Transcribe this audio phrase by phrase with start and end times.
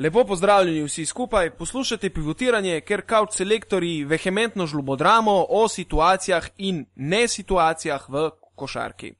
[0.00, 7.28] Lepo pozdravljeni vsi skupaj, poslušate pivotiranje, ker kauč selektori vehementno žlubodramo o situacijah in ne
[7.28, 9.12] situacijah v košarki.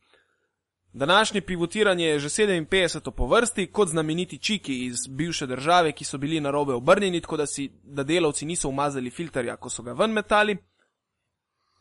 [0.93, 3.11] Današnje pivotiranje je že 57.
[3.11, 7.37] po vrsti, kot znameniti čiki iz bivše države, ki so bili na robe obrnjeni, tako
[7.37, 10.57] da, si, da delavci niso umazali filterja, ko so ga ven metali.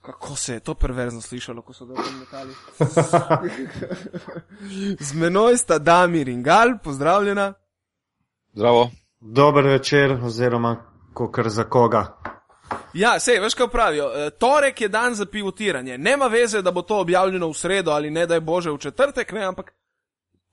[0.02, 2.54] Kako se je to perverzno slišalo, ko so ga ven metali?
[5.08, 7.54] Z menoj sta Damir in Gal, pozdravljena.
[8.60, 8.90] Zdravo.
[9.20, 10.76] Dober večer, oziroma
[11.32, 12.06] kar za koga.
[12.94, 14.10] Ja, sej, veš kaj pravijo.
[14.16, 15.98] E, torek je dan za pivotiranje.
[15.98, 19.32] Nema veze, da bo to objavljeno v sredo ali ne, da je bože v četrtek,
[19.32, 19.72] ne, ampak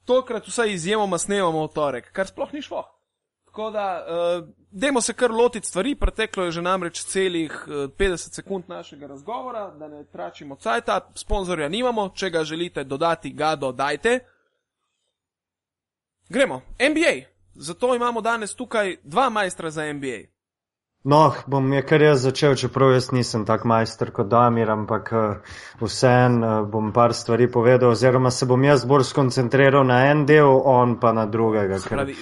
[0.05, 2.84] tokrat vsaj izjemoma snemamo v torek, kar sploh ni šlo.
[3.45, 8.16] Tako da, uh, dajmo se kar lotiti stvari, preteklo je že namreč celih uh, 50
[8.16, 14.20] sekund našega razgovora, da ne tračimo cajta, sponzorja nimamo, če ga želite dodati, ga dodajte.
[16.28, 17.36] Gremo, NBA.
[17.59, 20.36] Zato imamo danes tukaj dva majstra za NBA.
[21.06, 25.58] No, bom je kar jaz začel, čeprav jaz nisem tak majster kot Damir, ampak uh,
[25.78, 30.50] vseen uh, bom par stvari povedal, oziroma se bom jaz bolj skoncentriral na en del,
[30.50, 31.78] on pa na drugega.
[31.84, 32.16] Ker, Pravi,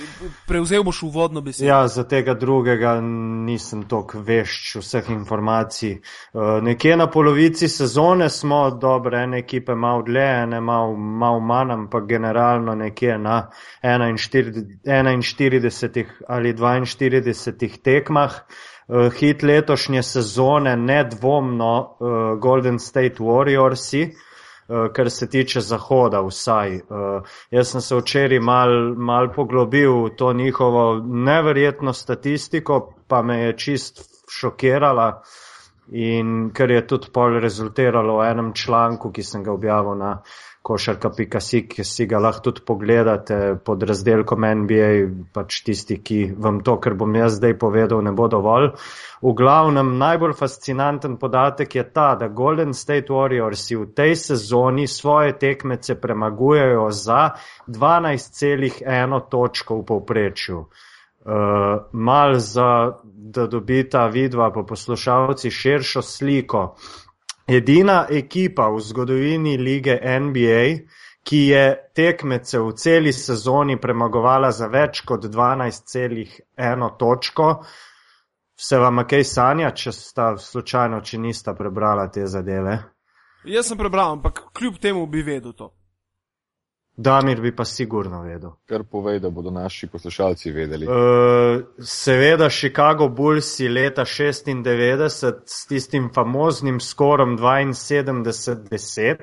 [0.44, 1.68] prevzel boš uvodno besedo.
[1.68, 5.96] ja, za tega drugega nisem tok vešč vseh informacij.
[6.34, 11.72] Uh, nekje na polovici sezone smo, dobre, ene ekipe malo dlje, ene malo mal manj,
[11.78, 13.40] ampak generalno nekje na
[13.80, 18.40] 41, 41 ali 42 tekmah.
[18.88, 26.20] Uh, hit letošnje sezone, nedvomno, uh, Golden State Warriorsi, uh, kar se tiče zahoda.
[26.20, 26.32] Uh,
[27.50, 33.56] jaz sem se včeraj mal, mal poglobil v to njihovo neverjetno statistiko, pa me je
[33.56, 35.22] čist šokirala.
[35.92, 40.14] In ker je tudi pol rezultiralo v enem članku, ki sem ga objavil na
[40.64, 44.88] košarka.si, ki si ga lahko tudi pogledate pod razdelkom NBA,
[45.36, 48.70] pač tisti, ki vam to, kar bom jaz zdaj povedal, ne bo dovolj.
[49.20, 55.36] V glavnem najbolj fascinanten podatek je ta, da Golden State Warriors v tej sezoni svoje
[55.38, 57.36] tekmece premagujejo za
[57.68, 60.64] 12,1 točko v povprečju.
[61.24, 66.74] Uh, mal za, da dobita vidva pa poslušalci širšo sliko.
[67.46, 70.62] Edina ekipa v zgodovini lige NBA,
[71.24, 77.48] ki je tekmece v celi sezoni premagovala za več kot 12,1 točko,
[78.56, 82.76] se vam kaj sanja, če sta slučajno, če nista prebrala te zadeve?
[83.44, 85.72] Jaz sem prebral, ampak kljub temu bi vedel to.
[86.96, 88.50] Damir bi pa sigurno vedel.
[88.70, 90.86] Kar povej, da bodo naši poslušalci vedeli.
[90.86, 90.94] Uh,
[91.82, 99.16] seveda, Chicago Bulls leta 96 s tistim famoznim skorom 72-10,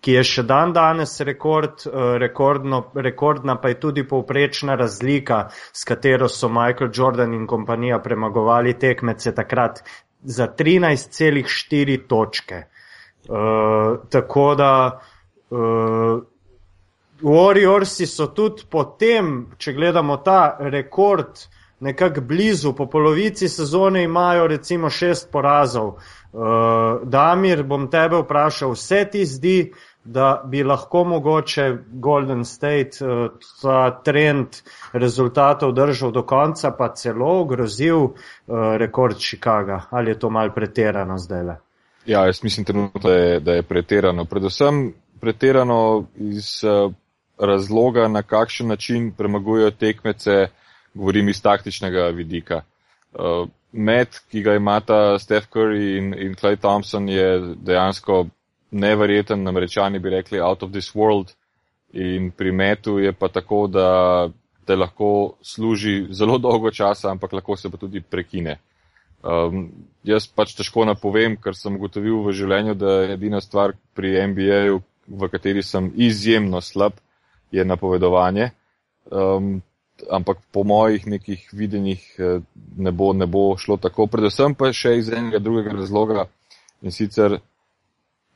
[0.00, 5.84] ki je še dan danes rekord, uh, rekordno, rekordna pa je tudi povprečna razlika, s
[5.84, 9.84] katero so Michael Jordan in kompanija premagovali tekmece takrat
[10.22, 12.64] za 13,4 točke.
[13.28, 15.00] Uh, tako da.
[15.52, 16.31] Uh,
[17.22, 21.46] Warriorsi so tudi potem, če gledamo ta rekord,
[21.82, 25.96] nekako blizu, po polovici sezone imajo recimo šest porazov.
[26.32, 29.72] Uh, Damir, bom tebe vprašal, vse ti zdi,
[30.04, 33.28] da bi lahko mogoče Golden State uh,
[33.62, 34.62] ta trend
[34.92, 38.14] rezultatov držal do konca, pa celo ogrozil uh,
[38.78, 39.82] rekord Chicaga.
[39.90, 41.56] Ali je to mal pretirano zdaj le?
[42.06, 44.24] Ja, jaz mislim trenutno, da je, da je pretirano.
[44.24, 46.92] Predvsem pretirano iz uh,
[47.38, 50.46] razloga, na kakšen način premagujejo tekmece,
[50.94, 52.62] govorim iz taktičnega vidika.
[53.12, 58.26] Uh, met, ki ga imata Steph Curry in, in Clay Thompson, je dejansko
[58.70, 61.32] neverjeten, namrečani bi rekli out of this world.
[61.92, 64.28] In pri metu je pa tako, da
[64.64, 68.58] te lahko služi zelo dolgo časa, ampak lahko se pa tudi prekine.
[69.22, 69.68] Um,
[70.04, 74.80] jaz pač težko napovem, ker sem ugotovil v življenju, da je edina stvar pri NBA-ju,
[75.06, 76.96] v kateri sem izjemno slab,
[77.52, 78.50] je napovedovanje.
[79.10, 79.62] Um,
[80.10, 82.02] ampak po mojih nekih videnjih
[82.76, 84.06] ne bo, ne bo šlo tako.
[84.06, 86.26] Predvsem pa še iz enega drugega razloga
[86.82, 87.38] in sicer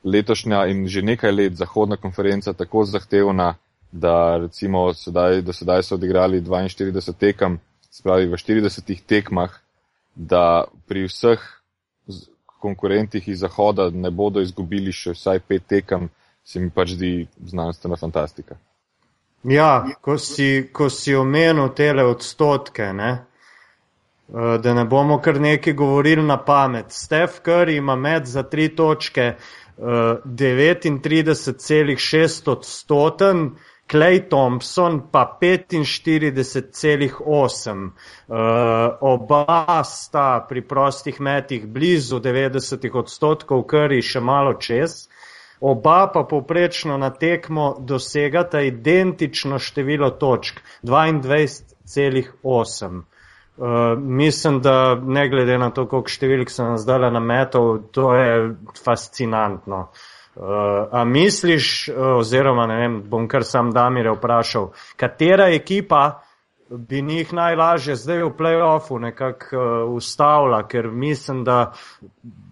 [0.03, 3.55] letošnja in že nekaj let zahodna konferenca tako zahtevna,
[3.91, 7.59] da recimo sedaj, do sedaj so odigrali 42 tekem,
[7.91, 9.51] spravi v 40 tekmah,
[10.15, 11.39] da pri vseh
[12.59, 16.09] konkurentih iz zahoda ne bodo izgubili še vsaj pet tekem,
[16.43, 18.57] se mi pač zdi znanstvena fantastika.
[19.43, 23.27] Ja, ko si, ko si omenil tele odstotke, ne?
[24.33, 26.91] da ne bomo kar nekaj govorili na pamet.
[26.91, 29.35] Steph Curry ima med za tri točke
[29.77, 33.51] 39,6 odstoten,
[33.91, 37.89] Clay Thompson pa 45,8.
[38.27, 38.37] Uh,
[39.01, 45.07] oba sta pri prostih metih blizu 90 odstotkov, kar je še malo čez.
[45.59, 53.01] Oba pa povprečno na tekmo dosegata identično število točk, 22,8.
[53.57, 53.65] Uh,
[53.97, 58.53] mislim, da ne glede na to, koliko številk sem zdaj nametal, to je
[58.85, 59.87] fascinantno.
[60.37, 60.43] Uh,
[60.93, 66.21] a misliš, uh, oziroma ne vem, bom kar sam Damire vprašal, katera ekipa
[66.69, 71.73] bi njih najlažje zdaj v playoffu nekako uh, ustavila, ker mislim, da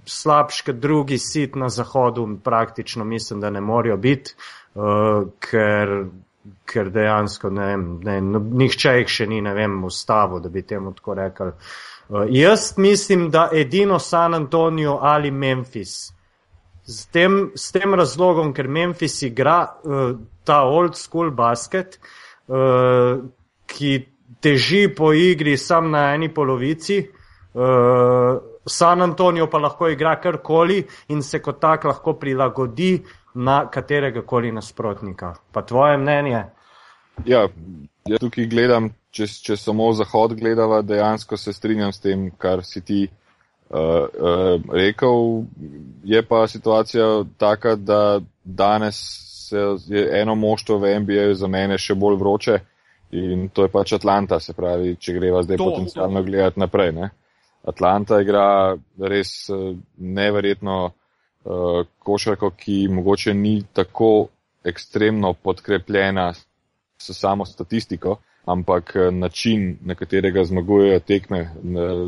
[0.06, 4.36] slabš kot drugi sit na zahodu praktično mislim, da ne morajo biti,
[4.76, 6.06] uh, ker,
[6.66, 10.62] ker dejansko ne vem, ne, no, nihče jih še ni, ne vem, ustavil, da bi
[10.62, 11.54] temu tako rekel.
[12.10, 16.16] Uh, jaz mislim, da edino San Antonijo ali Memphis
[16.86, 20.14] s tem, s tem razlogom, ker Memphis igra uh,
[20.46, 21.98] ta old school basket,
[22.48, 23.26] uh,
[23.76, 24.06] ki
[24.42, 27.00] teži po igri sam na eni polovici,
[27.54, 30.84] uh, San Antonijo pa lahko igra karkoli
[31.14, 33.04] in se kot tak lahko prilagodi
[33.36, 35.36] na katerega koli nasprotnika.
[35.52, 36.44] Pa tvoje mnenje?
[37.26, 37.48] Ja,
[38.10, 42.82] jaz tukaj gledam, če, če samo zahod gledava, dejansko se strinjam s tem, kar si
[42.82, 43.06] ti.
[43.66, 45.46] Uh, uh, rekel,
[46.06, 49.00] je pa situacija taka, da danes
[49.50, 52.60] se je eno moštvo v NBA za mene še bolj vroče
[53.12, 56.26] in to je pač Atlanta, se pravi, če greva zdaj to, potencialno to.
[56.26, 56.92] gledati naprej.
[56.92, 57.10] Ne?
[57.66, 64.28] Atlanta igra res uh, neverjetno uh, košarko, ki mogoče ni tako
[64.66, 71.50] ekstremno podkrepljena s samo statistiko, ampak eh, način, na katerega zmagujejo tekme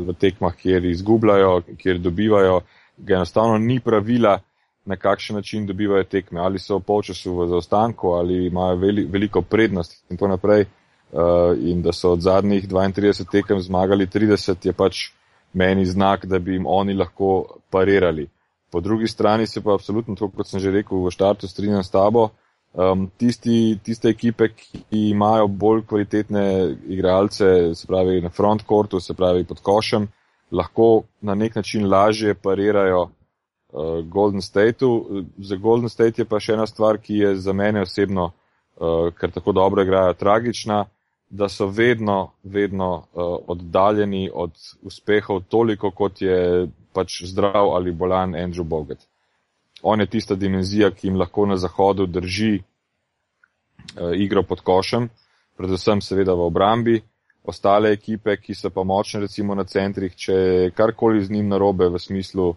[0.06, 2.60] v tekmah, kjer izgubljajo, kjer dobivajo,
[2.96, 4.38] ga enostavno ni pravila,
[4.84, 9.42] na kakšen način dobivajo tekme, ali so v polčasu v zaostanku, ali imajo veli, veliko
[9.42, 10.64] prednost in tako naprej.
[11.08, 15.06] Uh, in da so od zadnjih 32 tekem zmagali 30, je pač
[15.52, 18.28] meni znak, da bi jim oni lahko parirali.
[18.70, 21.90] Po drugi strani se pa absolutno, to, kot sem že rekel v štartu, strinjam s
[21.90, 22.30] tabo, uh,
[22.72, 26.42] Um, tisti, tiste ekipe, ki imajo bolj kvalitetne
[26.86, 30.06] igralce, se pravi na front courtu, se pravi pod košem,
[30.52, 35.24] lahko na nek način lažje parirajo uh, Golden Stateu.
[35.38, 39.32] Za Golden State je pa še ena stvar, ki je za mene osebno, uh, ker
[39.32, 40.84] tako dobro igrajo, tragična,
[41.30, 44.52] da so vedno, vedno uh, oddaljeni od
[44.82, 48.98] uspehov toliko, kot je pač zdrav ali bolan Andrew Bogut
[49.82, 55.08] on je tista dimenzija, ki jim lahko na zahodu drži uh, igro pod košem,
[55.56, 57.00] predvsem seveda v obrambi.
[57.48, 61.88] Ostale ekipe, ki so pa močne recimo na centrih, če je karkoli z njim narobe
[61.88, 62.50] v smislu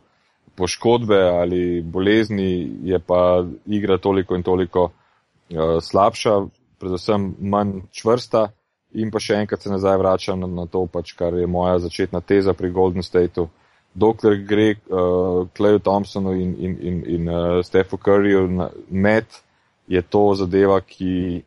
[0.56, 6.36] poškodbe ali bolezni, je pa igra toliko in toliko uh, slabša,
[6.80, 8.50] predvsem manj čvrsta.
[8.94, 12.20] In pa še enkrat se nazaj vračam na, na to, pač, kar je moja začetna
[12.22, 13.48] teza pri Golden Stateu
[13.94, 19.44] dokler gre uh, Clayu Thompsonu in, in, in, in uh, Stefu Curryju met,
[19.88, 21.44] je to zadeva, ki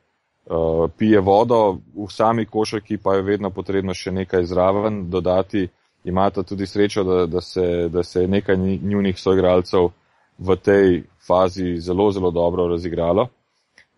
[0.51, 5.69] uh, pije vodo, v sami košarki pa je vedno potrebno še nekaj zraven dodati.
[6.05, 9.89] Imata tudi srečo, da, da, se, da se je nekaj njunih soigralcev
[10.39, 13.29] v tej fazi zelo, zelo dobro razigralo.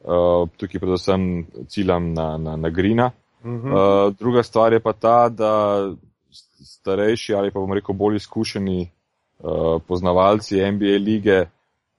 [0.06, 3.10] Uh, tukaj predvsem ciljam na, na, na Grina.
[3.10, 4.08] Uh -huh.
[4.08, 5.80] uh, druga stvar je pa ta, da
[6.64, 8.90] starejši ali pa bomo rekel bolj izkušeni
[9.38, 11.46] uh, poznavalci NBA lige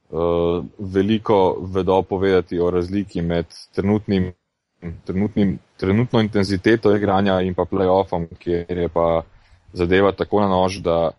[0.10, 3.46] uh, veliko vedo povedati o razliki med
[3.76, 4.34] trenutnim,
[5.06, 9.24] trenutnim, trenutno intenziteto igranja in pa playoffom, kjer je pa
[9.74, 11.12] zadeva tako na nož, da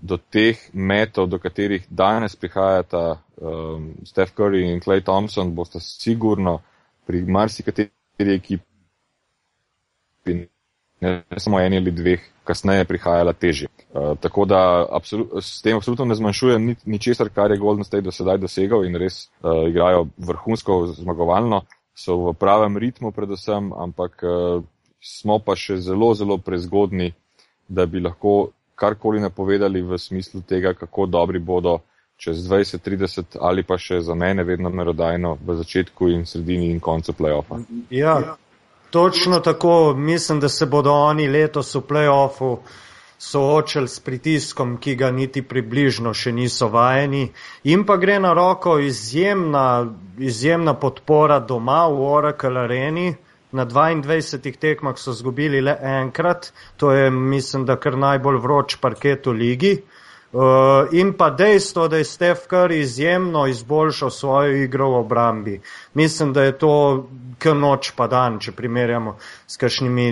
[0.00, 6.60] do teh metov, do katerih danes prihajata um, Steph Curry in Clay Thompson, boste sigurno
[7.06, 8.75] pri marsikateri ekipi
[11.00, 13.68] ne samo eni ali dveh, kasneje prihajala težje.
[13.68, 18.12] Uh, tako da absolut, s tem absolutno ne zmanjšujem ničesar, kar je Golden State do
[18.12, 21.62] sedaj dosegal in res uh, igrajo vrhunsko zmagovalno,
[21.96, 24.62] so v pravem ritmu predvsem, ampak uh,
[25.00, 27.12] smo pa še zelo, zelo prezgodni,
[27.68, 31.80] da bi lahko karkoli napovedali v smislu tega, kako dobri bodo
[32.16, 36.80] čez 20, 30 ali pa še za mene vedno merodajno v začetku in sredini in
[36.80, 37.60] koncu playoffa.
[37.90, 38.36] Ja,
[38.96, 42.56] Točno tako, mislim, da se bodo oni letos v playoffu
[43.18, 47.26] soočali s pritiskom, ki ga niti približno še niso vajeni.
[47.64, 49.66] In pa gre na roko izjemna,
[50.18, 53.12] izjemna podpora doma v Oracle Areni.
[53.52, 59.28] Na 22 tekmah so zgubili le enkrat, to je, mislim, da kar najbolj vroč parket
[59.28, 59.74] v ligi.
[60.32, 60.42] Uh,
[60.92, 65.60] in pa dejstvo, da je Steph Curry izjemno izboljšal svojo igro v obrambi.
[65.94, 67.06] Mislim, da je to
[67.38, 69.16] k noč pa dan, če primerjamo
[69.46, 70.06] s kakšnimi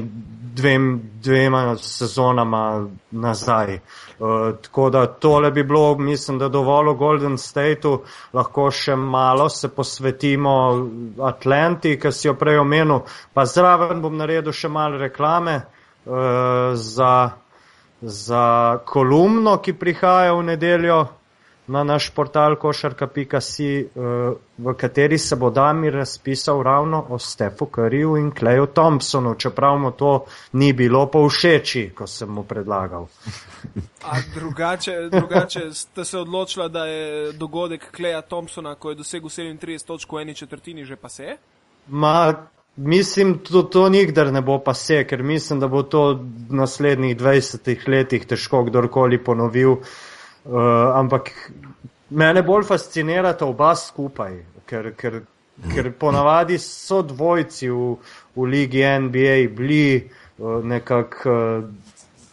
[0.55, 3.75] dvem, dvema sezonama nazaj.
[4.19, 7.99] Uh, tako da tole bi bilo, mislim, da dovolj v Golden Stateu,
[8.33, 10.57] lahko še malo se posvetimo
[11.23, 13.03] Atlanti, ki si jo prej omenil,
[13.35, 17.15] pa zraven bom naredil še malo reklame uh, za
[18.01, 21.07] za kolumno, ki prihaja v nedeljo
[21.67, 23.89] na naš portal košarka.si, eh,
[24.59, 29.91] v kateri se bo Damir razpisal ravno o Stefu Curryju in Kleju Thompsonu, čeprav mu
[29.91, 33.07] to ni bilo pa všeči, ko sem mu predlagal.
[34.05, 39.87] A drugače, drugače ste se odločila, da je dogodek Kleja Thompsona, ko je dosegel 37
[39.87, 41.37] točk v eni četrtini, že pa se?
[41.89, 42.35] Ma,
[42.77, 46.03] Mislim, to, to nikdar ne bo pa vse, ker mislim, da bo to
[46.51, 49.77] v naslednjih 20 letih težko kdorkoli ponovil.
[50.45, 50.59] Uh,
[50.99, 51.31] ampak
[52.11, 54.35] mene bolj fascinirata oba skupaj,
[54.67, 55.21] ker, ker,
[55.71, 57.95] ker ponavadi so dvojci v,
[58.35, 61.71] v ligi NBA bili uh, nekako uh,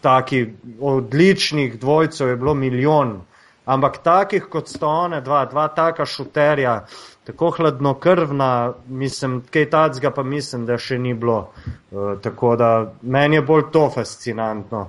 [0.01, 0.47] taki
[0.81, 3.19] odličnih dvojcev, je bilo milijon.
[3.65, 6.79] Ampak takih kot sta one dva, dva taka šuterja,
[7.23, 11.51] tako hladnokrvna, mislim, kaj tacga pa mislim, da še ni bilo.
[11.91, 14.81] Uh, tako da meni je bolj to fascinantno,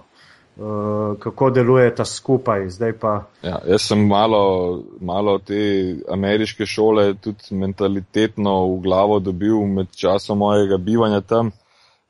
[0.57, 2.69] uh, kako deluje ta skupaj.
[3.01, 3.15] Pa...
[3.43, 10.39] Ja, jaz sem malo, malo te ameriške šole tudi mentalitetno v glavo dobil med časom
[10.39, 11.53] mojega bivanja tam.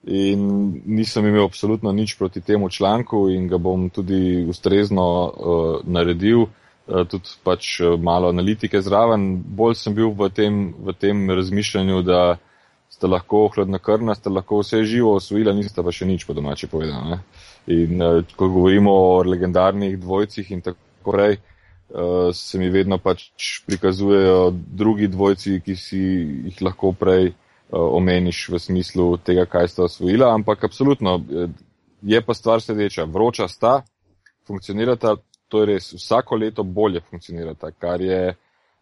[0.02, 0.40] In
[0.86, 6.46] nisem imel absolutno nič proti temu članku, in ga bom tudi ustrezno uh, naredil.
[6.92, 9.36] Eh, tudi pač eh, malo analitike zraven.
[9.56, 12.36] Bolj sem bil v tem, v tem razmišljanju, da
[12.92, 17.14] ste lahko hladnokrvna, ste lahko vse živo osvojila, niste pa še nič po domači povedano.
[17.14, 17.18] Ne?
[17.72, 21.38] In uh, ko govorimo o legendarnih dvojcih in tako uh,
[22.36, 23.30] se mi vedno pač
[23.64, 26.02] prikazujejo drugi dvojci, ki si
[26.50, 27.32] jih lahko prej
[27.72, 31.16] omeniš v smislu tega, kaj sta osvojila, ampak absolutno
[32.04, 33.06] je pa stvar sledeča.
[33.08, 33.78] Vroča sta,
[34.44, 35.16] funkcionirata
[35.52, 38.34] to je res vsako leto bolje funkcionirata, kar je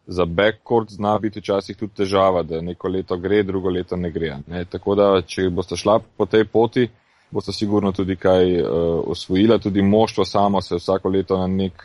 [0.07, 4.37] za backcourt zna biti včasih tudi težava, da neko leto gre, drugo leto ne gre.
[4.47, 4.63] Ne?
[4.65, 6.85] Tako da, če boste šla po tej poti,
[7.31, 8.69] boste sigurno tudi kaj uh,
[9.11, 11.83] osvojila, tudi moštvo samo se vsako leto na nek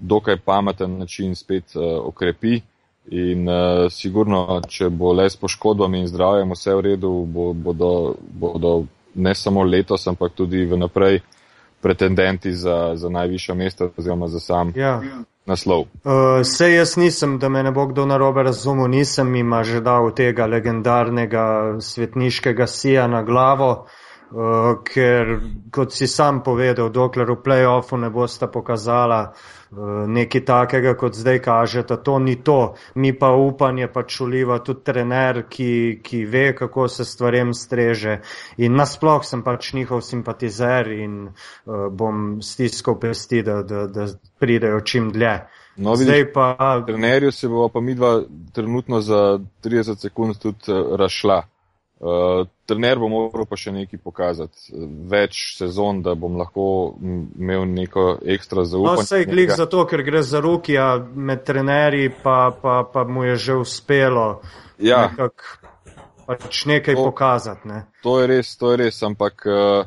[0.00, 2.60] dokaj pameten način spet uh, okrepi.
[3.10, 7.92] In uh, sigurno, če bo le s poškodbami in zdravjem vse v redu, bo, bodo,
[8.32, 8.74] bodo
[9.14, 11.30] ne samo letos, ampak tudi vnaprej uh,
[11.82, 15.00] pretendenti za, za najvišja mesta oziroma za sam ja.
[15.46, 15.80] naslov.
[15.80, 20.14] Uh, sej jaz nisem, da me ne bo kdo narobe razumel, nisem ima že dal
[20.14, 23.86] tega legendarnega svetniškega sija na glavo.
[24.32, 30.94] Uh, ker, kot si sam povedal, dokler v playoffu ne boste pokazala uh, nekaj takega,
[30.96, 32.72] kot zdaj kažete, to ni to.
[32.96, 38.22] Mi pa upanje pač uliva tudi trener, ki, ki ve, kako se stvarem streže.
[38.64, 44.08] In nasploh sem pač njihov simpatizer in uh, bom stiskal pesti, da, da, da
[44.40, 45.36] pridejo čim dlje.
[45.76, 46.56] No, zdaj pa.
[46.88, 48.22] Trenerju se bo pa midva
[48.56, 51.42] trenutno za 30 sekund tudi rašla.
[52.02, 54.72] Uh, trener bo moral pa še nekaj pokazati,
[55.06, 56.64] več sezon, da bom lahko
[56.98, 58.96] imel neko ekstra zaupanje.
[58.98, 63.06] No, vse je klik zato, ker gre za ruki, a med trenerji pa, pa, pa
[63.06, 64.26] mu je že uspelo
[64.82, 65.04] ja.
[65.12, 65.46] nekak,
[66.26, 67.70] pač nekaj to, pokazati.
[67.70, 67.84] Ne.
[68.02, 69.86] To je res, to je res, ampak uh,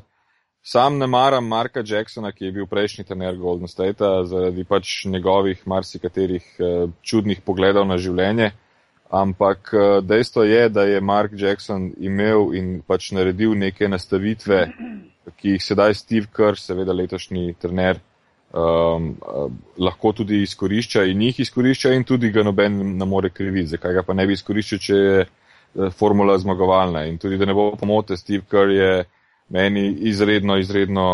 [0.63, 5.67] sam ne maram Marka Jacksona, ki je bil prejšnji trener Golden State, zaradi pač njegovih
[5.67, 8.53] marsikaterih uh, čudnih pogledov na življenje.
[9.09, 14.65] Ampak eh, dejstvo je, da je Mark Jackson imel in pač naredil neke nastavitve,
[15.37, 17.99] ki jih sedaj Steve Kerr, seveda letošnji trener,
[18.53, 19.15] um,
[19.77, 23.73] lahko tudi izkorišča in jih izkorišča in tudi ga noben ne more kriviti.
[23.75, 27.05] Zakaj ga pa ne bi izkoriščal, če je eh, formula zmagovalna.
[27.09, 28.91] In tudi, da ne bo pomote, Steve Kerr je
[29.53, 31.09] meni izredno, izredno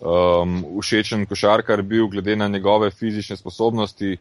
[0.00, 4.16] um, všečen košarkar bil, glede na njegove fizične sposobnosti.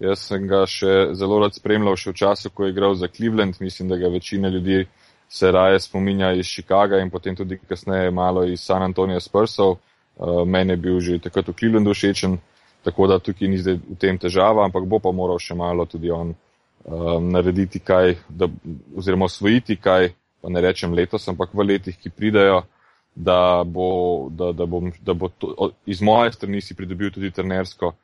[0.00, 3.58] Jaz sem ga še zelo rad spremljal še v času, ko je igral za Cleveland.
[3.60, 4.86] Mislim, da ga večina ljudi
[5.28, 9.78] se raje spominja iz Chicaga in potem tudi kasneje malo iz San Antonija Spursov.
[10.16, 12.36] Uh, meni je bil že takrat v Clevelandu všečen,
[12.84, 16.10] tako da tukaj ni zdaj v tem težava, ampak bo pa moral še malo tudi
[16.10, 18.50] on um, narediti kaj, da,
[18.96, 22.64] oziroma osvojiti kaj, pa ne rečem letos, ampak v letih, ki pridajo,
[23.14, 27.94] da bo, da, da bom, da bo to, iz moje strani si pridobil tudi trenersko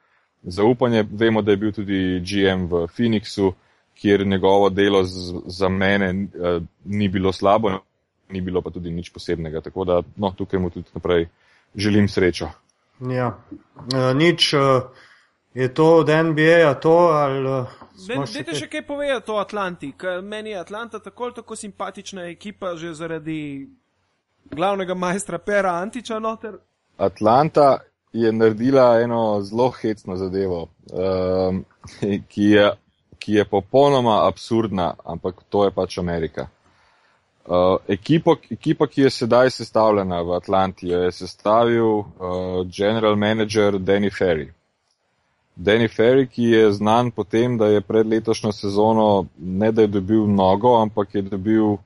[0.42, 1.04] zaupanje.
[1.10, 3.52] Vemo, da je bil tudi GM v Phoenixu,
[3.94, 7.70] kjer njegovo delo z, za mene uh, ni bilo slabo,
[8.30, 9.60] ni bilo pa tudi nič posebnega.
[9.60, 11.28] Tako da no, tukaj mu tudi naprej
[11.74, 12.48] želim srečo.
[13.00, 13.38] Ja,
[13.76, 14.54] uh, nič.
[14.54, 15.06] Uh...
[15.54, 17.50] Je to od NBA-ja to ali.
[17.50, 17.66] uh,
[18.32, 22.76] Dajte še kaj povedati o Atlanti, ker meni je Atlanta tako ali tako simpatična ekipa
[22.76, 23.66] že zaradi
[24.50, 26.60] glavnega majstra Pera Antiča noter.
[26.96, 27.78] Atlanta
[28.12, 31.64] je naredila eno zelo hecno zadevo, um,
[32.28, 32.70] ki, je,
[33.18, 36.48] ki je popolnoma absurdna, ampak to je pač Amerika.
[37.48, 42.06] Uh, ekipo, ekipa, ki je sedaj sestavljena v Atlanti, je sestavil uh,
[42.68, 44.50] general manager Danny Ferry.
[45.56, 49.88] Danny Ferry, ki je znan po tem, da je pred letošnjo sezono ne da je
[49.88, 51.76] dobil mnogo, ampak je dobil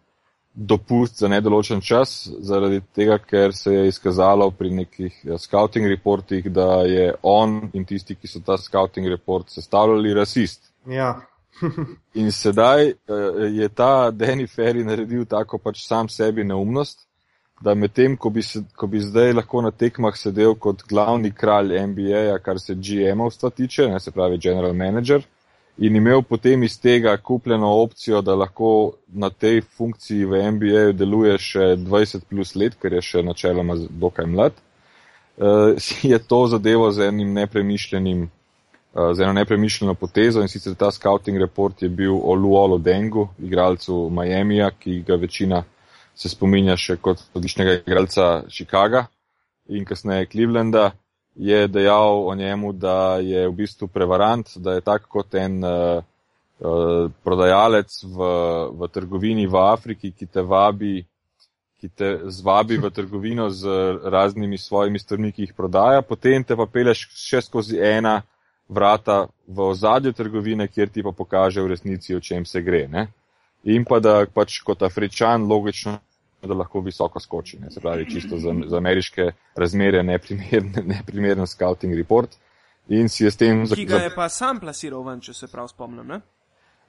[0.55, 6.51] dopust za nedoločen čas, zaradi tega, ker se je izkazalo pri nekih ja, scouting reportih,
[6.53, 10.73] da je on in tisti, ki so ta scouting report sestavljali, rasist.
[10.87, 11.21] Ja.
[12.21, 12.95] in sedaj uh,
[13.53, 17.07] je ta Danny Ferry naredil tako pač sam sebi neumnost,
[17.63, 18.33] da medtem, ko,
[18.77, 23.87] ko bi zdaj lahko na tekmah sedel kot glavni kralj NBA-ja, kar se GM-ovstva tiče,
[23.89, 25.23] ne se pravi general manager,
[25.79, 31.39] in imel potem iz tega kupljeno opcijo, da lahko na tej funkciji v NBA deluje
[31.39, 34.53] še 20 plus let, ker je še načeloma dokaj mlad,
[35.37, 35.73] uh,
[36.13, 41.41] je to zadevo z enim nepremišljenim, uh, z eno nepremišljeno potezo in sicer ta scouting
[41.41, 45.65] report je bil o Luolo Dengu, igralcu Miamija, ki ga večina
[46.15, 49.07] se spominja še kot odličnega igralca Chicaga
[49.73, 50.91] in kasneje Clevelanda
[51.35, 56.05] je dejal o njemu, da je v bistvu prevarant, da je tak kot en uh,
[56.61, 58.19] uh, prodajalec v,
[58.73, 61.01] v trgovini v Afriki, ki te vabi,
[61.81, 63.69] ki te zvabi v trgovino z
[64.05, 68.21] raznimi svojimi strani, ki jih prodaja, potem te pa peleš še skozi ena
[68.69, 72.87] vrata v ozadju trgovine, kjer ti pa pokaže v resnici, o čem se gre.
[72.89, 73.09] Ne?
[73.65, 75.99] In pa da pač kot afričan logično
[76.49, 77.59] da lahko visoko skoči.
[77.61, 82.37] Ne, se pravi, čisto za, za ameriške razmere neprimeren, neprimeren scouting report.
[82.89, 83.87] In si je s tem zaključil.
[83.87, 86.21] Ki ga je pa sam plasiral ven, če se prav spomnim, ne?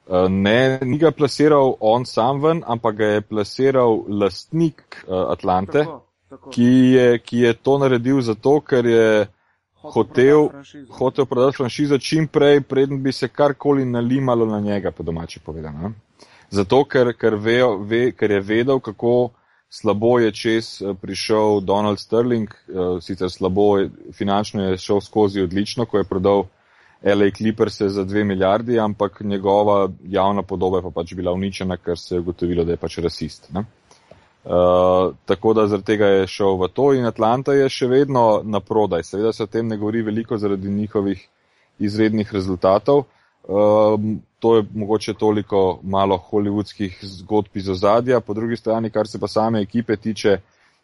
[0.03, 5.85] Uh, ne, ni ga plasiral on sam ven, ampak ga je plasiral lastnik uh, Atlante,
[5.85, 6.49] tako, tako.
[6.51, 9.05] Ki, je, ki je to naredil zato, ker je
[9.93, 10.49] hotel,
[10.97, 15.93] hotel prodati franšizo čim prej, preden bi se karkoli nalimalo na njega, po domače povedano.
[16.49, 19.29] Zato, ker, ker, ve, ve, ker je vedel, kako
[19.73, 23.77] slabo je čez eh, prišel Donald Sterling, eh, sicer slabo,
[24.13, 26.45] finančno je šel skozi odlično, ko je prodal
[27.03, 31.97] LA Clippers za dve milijardi, ampak njegova javna podoba je pa pač bila uničena, ker
[31.99, 33.49] se je ugotovilo, da je pač rasist.
[33.51, 33.65] Ne?
[34.43, 38.59] Uh, tako da zaradi tega je šel v to in Atlanta je še vedno na
[38.59, 39.03] prodaj.
[39.03, 41.27] Seveda se o tem ne govori veliko zaradi njihovih
[41.79, 43.03] izrednih rezultatov.
[43.43, 43.99] Uh,
[44.43, 48.19] to je mogoče toliko malo hollywoodskih zgodb iz ozadja.
[48.19, 50.37] Po drugi strani, kar se pa same ekipe tiče,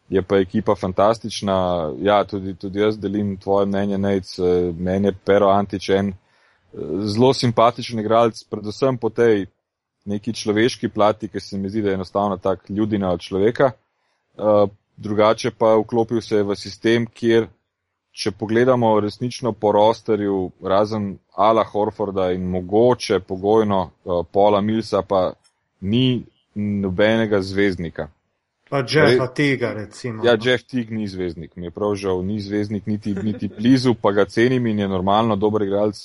[0.08, 1.56] je pa ekipa fantastična.
[2.00, 4.32] Ja, tudi, tudi jaz delim tvoje mnenje, Nec,
[4.78, 6.14] meni je Pero Antičen
[7.04, 9.44] zelo simpatičen igralec, predvsem po tej
[10.08, 13.72] neki človeški plati, ki se mi zdi, da je enostavno tak ljudina od človeka.
[14.96, 17.48] Drugače pa vklopil se je v sistem, kjer
[18.20, 25.30] če pogledamo resnično po rosterju, razen Ala Horforda in mogoče pogojno uh, Paula Milsa, pa
[25.80, 26.22] ni
[26.54, 28.08] nobenega zvezdnika.
[28.70, 30.24] Pa Jeffa Tiga, recimo.
[30.24, 30.44] Ja, no.
[30.44, 34.24] Jeff Tig ni zvezdnik, mi je prav žal, ni zvezdnik niti, niti blizu, pa ga
[34.24, 36.04] cenim in je normalno dober igralec,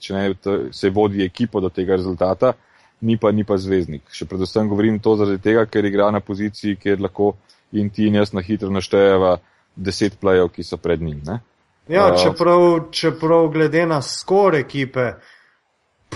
[0.00, 2.54] če ne se vodi ekipo do tega rezultata,
[3.00, 4.06] ni pa, ni pa zvezdnik.
[4.08, 7.34] Še predvsem govorim to zaradi tega, ker igra na poziciji, kjer lahko
[7.76, 9.36] in ti in jaz na hitro naštejeva
[9.76, 11.20] deset plajev, ki so pred njim.
[11.26, 11.40] Ne?
[11.88, 15.12] Ja, uh, čeprav, čeprav glede na skor ekipe,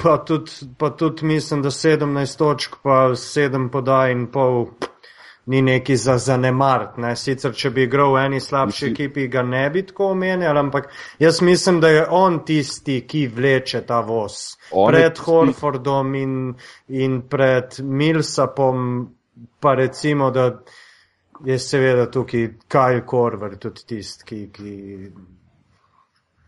[0.02, 4.66] pa tudi, pa tudi mislim, da 17 točk, pa 7 podaj in pol
[5.46, 6.96] ni neki za zanemart.
[6.96, 7.14] Ne?
[7.16, 8.90] Sicer, če bi igral v eni slabši misli...
[8.92, 13.82] ekipi, ga ne bi tako omenjal, ampak jaz mislim, da je on tisti, ki vleče
[13.86, 14.36] ta voz.
[14.70, 15.26] On pred tisti...
[15.26, 16.36] Horfordom in,
[16.88, 18.86] in pred Milsapom,
[19.60, 20.50] pa recimo, da
[21.44, 24.76] je seveda tukaj Kyle Korver tudi tisti, ki, ki,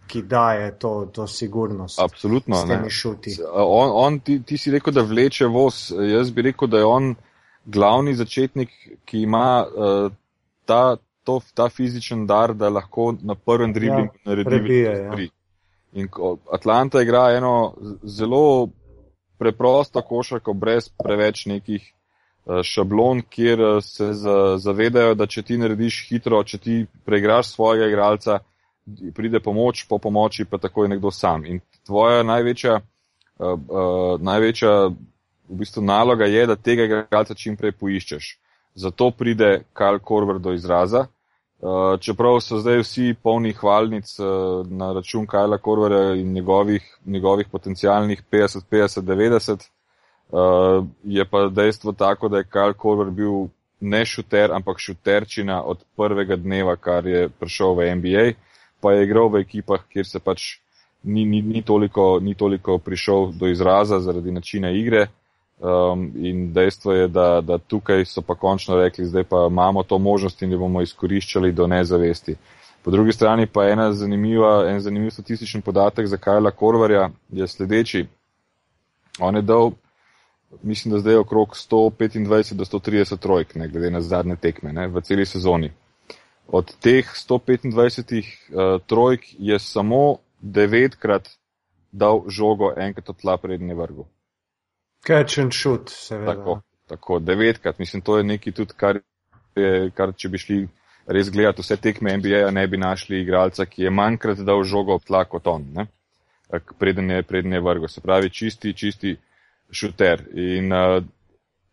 [0.07, 2.01] ki daje to, to sigurnost.
[2.01, 2.57] Absolutno.
[3.53, 5.93] On, on, ti, ti si rekel, da vleče voz.
[6.13, 7.15] Jaz bi rekel, da je on
[7.65, 8.71] glavni začetnik,
[9.05, 10.13] ki ima uh,
[10.65, 15.17] ta, to, ta fizičen dar, da lahko na prvem driblingu ja, naredi prebije, ja.
[15.93, 16.09] In
[16.53, 18.69] Atlanta igra eno zelo
[19.39, 21.93] preprosto košarko, brez preveč nekih
[22.63, 24.13] šablon, kjer se
[24.59, 28.39] zavedajo, da če ti narediš hitro, če ti preigraš svojega igralca,
[29.15, 31.47] pride pomoč, po pomoči pa tako je nekdo sam.
[31.47, 34.73] In tvoja največja, uh, uh, največja
[35.49, 38.39] v bistvu naloga je, da tega igralca čim prej poiščeš.
[38.75, 41.07] Zato pride Karl Korver do izraza.
[41.63, 47.47] Uh, čeprav so zdaj vsi polni hvalnic uh, na račun Kajla Korvera in njegovih, njegovih
[47.53, 49.69] potencijalnih 50, 50, 90,
[50.33, 53.47] uh, je pa dejstvo tako, da je Kajl Korver bil
[53.81, 58.27] ne šuter, ampak šuterčina od prvega dneva, kar je prišel v NBA,
[58.83, 60.59] pa je igral v ekipah, kjer se pač
[61.03, 65.07] ni, ni, ni, toliko, ni toliko prišel do izraza zaradi načina igre.
[65.63, 69.99] Um, in dejstvo je, da, da tukaj so pa končno rekli, zdaj pa imamo to
[69.99, 72.35] možnost in jo bomo izkoriščali do nezavesti.
[72.83, 78.07] Po drugi strani pa ena zanimiva, en zanimiv statistični podatek za Kajla Korvarja je sledeči.
[79.21, 79.71] On je dal
[80.63, 85.01] mislim, da zdaj okrog 125 do 130 trojk, ne glede na zadnje tekme ne, v
[85.01, 85.73] celi sezoni.
[86.49, 91.29] Od teh 125 uh, eh, trojk je samo devetkrat
[91.93, 94.07] dal žogo enkrat od tla prednje vrgu.
[95.07, 96.35] Catch and shoot, seveda.
[96.35, 97.79] Tako, tako, devetkrat.
[97.79, 99.01] Mislim, to je nekaj tudi, kar,
[99.57, 100.59] je, kar če bi šli
[101.07, 105.05] res gledati vse tekme NBA, ne bi našli igralca, ki je manjkrat dal žogo ob
[105.05, 105.87] tla kot on, ne?
[106.79, 107.89] prednje, prednje vrgo.
[107.89, 109.17] Se pravi, čisti, čisti
[109.71, 110.25] šuter.
[110.35, 111.03] In uh,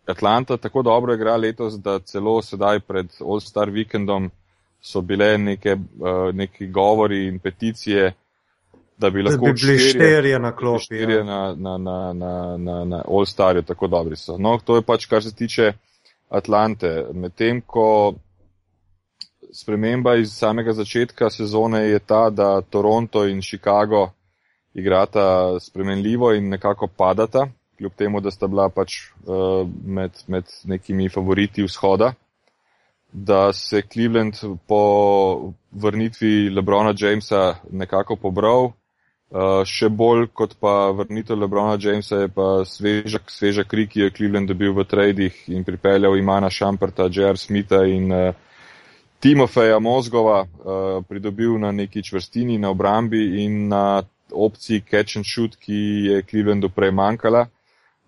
[0.07, 4.31] Atlanta tako dobro igra letos, da celo sedaj pred All-Star vikendom
[4.81, 8.13] so bile neke, uh, neki govori in peticije,
[8.97, 10.83] da bi lahko bi bili štirje na klopi.
[10.83, 11.23] Štirje ja.
[11.23, 14.37] na, na, na, na, na, na All-Starju, tako dobri so.
[14.37, 15.73] No, to je pač, kar se tiče
[16.29, 17.05] Atlante.
[17.13, 18.13] Medtem, ko
[19.53, 24.09] sprememba iz samega začetka sezone je ta, da Toronto in Chicago
[24.73, 31.09] igrata spremenljivo in nekako padata kljub temu, da sta bila pač uh, med, med nekimi
[31.09, 32.13] favoriti vzhoda,
[33.11, 34.35] da se Cleveland
[34.67, 38.71] po vrnitvi Lebrona Jamesa nekako pobral.
[39.29, 44.13] Uh, še bolj kot pa vrnitev Lebrona Jamesa je pa sveža, sveža kri, ki je
[44.17, 47.37] Cleveland dobil v tradih in pripeljal Imana Šamperta, J.R.
[47.37, 48.33] Smitha in uh,
[49.21, 54.01] Timofeja Mozgova, uh, pridobil na neki čvrstini, na obrambi in na
[54.33, 55.77] opciji catch and shoot, ki
[56.09, 57.45] je Clevelandu prej manjkala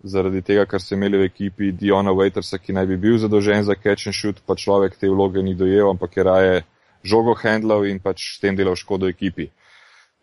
[0.04, 3.76] zaradi tega, ker so imeli v ekipi Diona Waitersa, ki naj bi bil zadolžen za
[3.78, 6.62] catch and shoot, pa človek te vloge ni dojel, ampak je raje
[7.04, 9.50] žogo handlal in pač s tem delal škodo ekipi.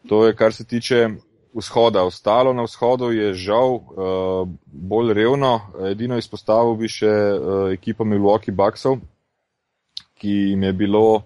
[0.08, 1.10] To je, kar se tiče
[1.54, 2.04] vzhoda.
[2.04, 5.60] Ostalo na vzhodu je žal uh, bolj revno.
[5.92, 9.00] Edino izpostavil bi še uh, ekipo Milwaukee Bucksov,
[10.20, 11.24] ki jim je bilo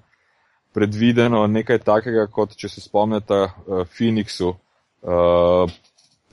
[0.74, 4.56] predvideno nekaj takega, kot če se spomnite uh, Phoenixu.
[5.04, 5.70] Uh,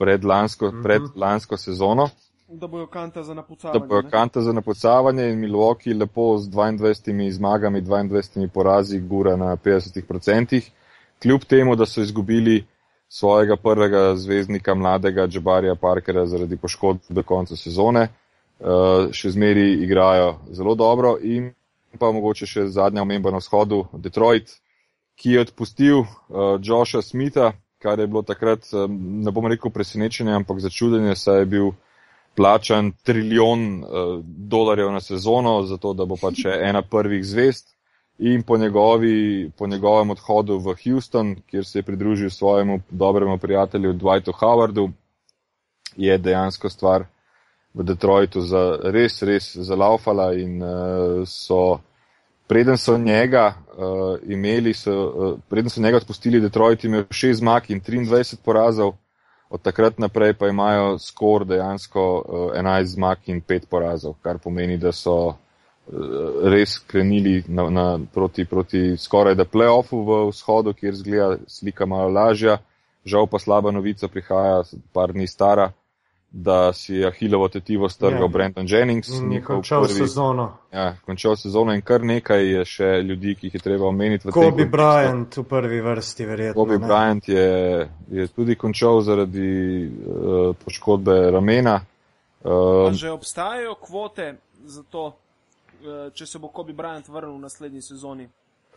[0.01, 0.83] pred lansko, mm -hmm.
[0.83, 2.09] pred lansko sezono.
[2.47, 3.79] Da bojo kanta za napucavanje.
[3.79, 9.55] Da bojo kanta za napucavanje in Milwaukee lepo z 22 zmagami, 22 porazi gura na
[9.55, 10.61] 50%.
[11.21, 12.65] Kljub temu, da so izgubili
[13.07, 18.07] svojega prvega zvezdnika, mladega Džabarja Parkera zaradi poškodb do konca sezone,
[18.59, 21.53] uh, še zmeri igrajo zelo dobro in
[21.99, 24.55] pa mogoče še zadnja omemba na vzhodu, Detroit,
[25.15, 26.07] ki je odpustil uh,
[26.63, 31.71] Josha Smitha, kar je bilo takrat, ne bom rekel presenečenje, ampak začudenje, saj je bil
[32.35, 37.75] plačan trilijon uh, dolarjev na sezono, zato da bo pač ena prvih zvest.
[38.21, 43.93] In po, njegovi, po njegovem odhodu v Houston, kjer se je pridružil svojemu dobremu prijatelju
[43.93, 44.91] Dwightu Howardu,
[45.97, 47.05] je dejansko stvar
[47.73, 50.69] v Detroitu za res, res zalaufala in uh,
[51.25, 51.79] so
[52.51, 57.69] preden so njega uh, imeli, so, uh, preden so njega odpustili, Detroit imel 6 zmag
[57.71, 58.91] in 23 porazov,
[59.49, 64.77] od takrat naprej pa imajo skor dejansko uh, 11 zmag in 5 porazov, kar pomeni,
[64.77, 65.35] da so uh,
[66.43, 72.09] res krenili na, na, proti, proti skoraj da playoffu v vzhodu, kjer zgleda slika malo
[72.09, 72.57] lažja.
[73.05, 75.71] Žal pa slaba novica prihaja, par dni stara
[76.31, 78.31] da si Ahilovo tetivo strgal yeah.
[78.31, 79.09] Brenton Jennings.
[79.09, 80.57] Mm, končal prvi, sezono.
[80.71, 84.31] Ja, končal sezono in kar nekaj je še ljudi, ki jih je treba omeniti.
[84.31, 86.55] Kobe Bryant v prvi vrsti, verjetno.
[86.55, 86.87] Kobe ne?
[86.87, 89.51] Bryant je, je tudi končal zaradi
[89.87, 91.81] uh, poškodbe ramena.
[92.43, 97.83] Uh, že obstajajo kvote za to, uh, če se bo Kobe Bryant vrnil v naslednji
[97.83, 98.29] sezoni?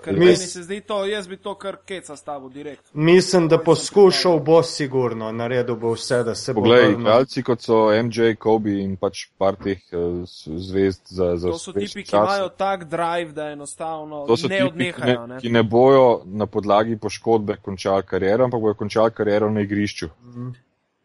[0.04, 0.26] Ker Mis...
[0.26, 2.90] meni se zdi to, jaz bi to kar keca stavil direkt.
[2.92, 6.86] Mislim, da poskušal bo sigurno, naredil bo vse, da se Poglej, bo.
[6.86, 11.58] Poglej, igralci kot so MJ, Kobe in pač par teh uh, zvezd za, za To
[11.58, 15.24] so tipi, ki imajo tak drive, da enostavno to so ne tipi, odnehajo.
[15.24, 19.64] Ki ne, ki ne bojo na podlagi poškodbe končali kariero, ampak bojo končali kariero na
[19.64, 20.10] igrišču.
[20.34, 20.52] Mm.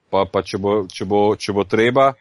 [0.10, 2.12] Pa, pa če, bo, če, bo, če bo treba,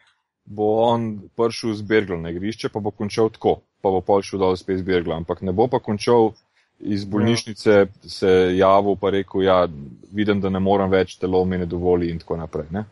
[0.45, 4.39] bo on prišel z Berglom na igrišče, pa bo končal tako, pa bo pol šel
[4.39, 6.31] dol spet z Berglom, ampak ne bo pa končal
[6.79, 9.67] iz bolnišnice se javil pa rekel, ja,
[10.11, 12.69] vidim, da ne morem več, telo mi ne dovoli in tako naprej.
[12.71, 12.85] Ne.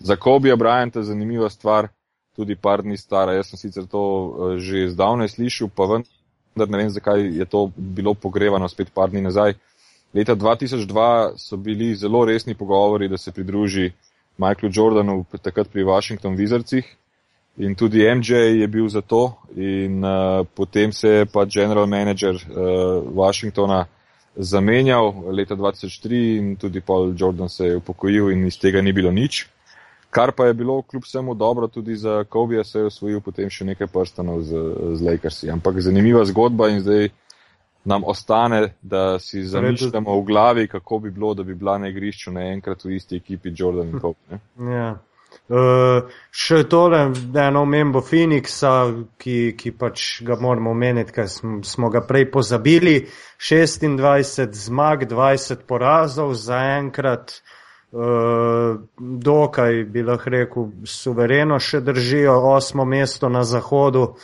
[0.00, 1.88] Za Kobija Bryanta zanimiva stvar,
[2.36, 6.80] tudi par dni stara, jaz sem sicer to uh, že zdavnaj slišal, pa vendar ne
[6.80, 9.54] vem, zakaj je to bilo pogrevano spet par dni nazaj.
[10.14, 13.92] Leta 2002 so bili zelo resni pogovori, da se pridruži
[14.38, 16.84] Michaelu Jordanu takrat pri Washington Wizardsih
[17.56, 22.34] in tudi MJ je bil za to in uh, potem se je pa general manager
[22.34, 23.84] uh, Washingtona
[24.36, 29.10] zamenjal leta 2003 in tudi Paul Jordan se je upokojil in iz tega ni bilo
[29.10, 29.46] nič.
[30.10, 33.64] Kar pa je bilo kljub vsemu dobro tudi za Kobe, se je osvojil potem še
[33.64, 34.60] nekaj prstanov z,
[34.94, 35.50] z Lakersi.
[35.50, 37.08] Ampak zanimiva zgodba in zdaj
[37.84, 42.32] nam ostane, da si zamišljamo v glavi, kako bi bilo, da bi bila na igrišču
[42.32, 44.38] naenkrat v isti ekipi Jordan in Kobe.
[44.70, 44.94] Ja.
[45.44, 47.02] Uh, še tole,
[47.36, 48.70] eno omembo Phoenixa,
[49.20, 52.94] ki, ki pač ga moramo omeniti, ker smo, smo ga prej pozabili.
[53.36, 57.36] 26 zmag, 20 porazov za enkrat,
[57.92, 64.14] uh, dokaj bi lahko rekel, suvereno še držijo osmo mesto na zahodu.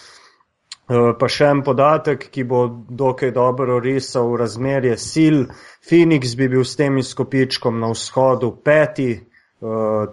[0.91, 5.43] Uh, pa še en podatek, ki bo dokaj dobro risal razmerje sil.
[5.85, 9.30] Phoenix bi bil s tem izkopičkom na vzhodu peti, Eh,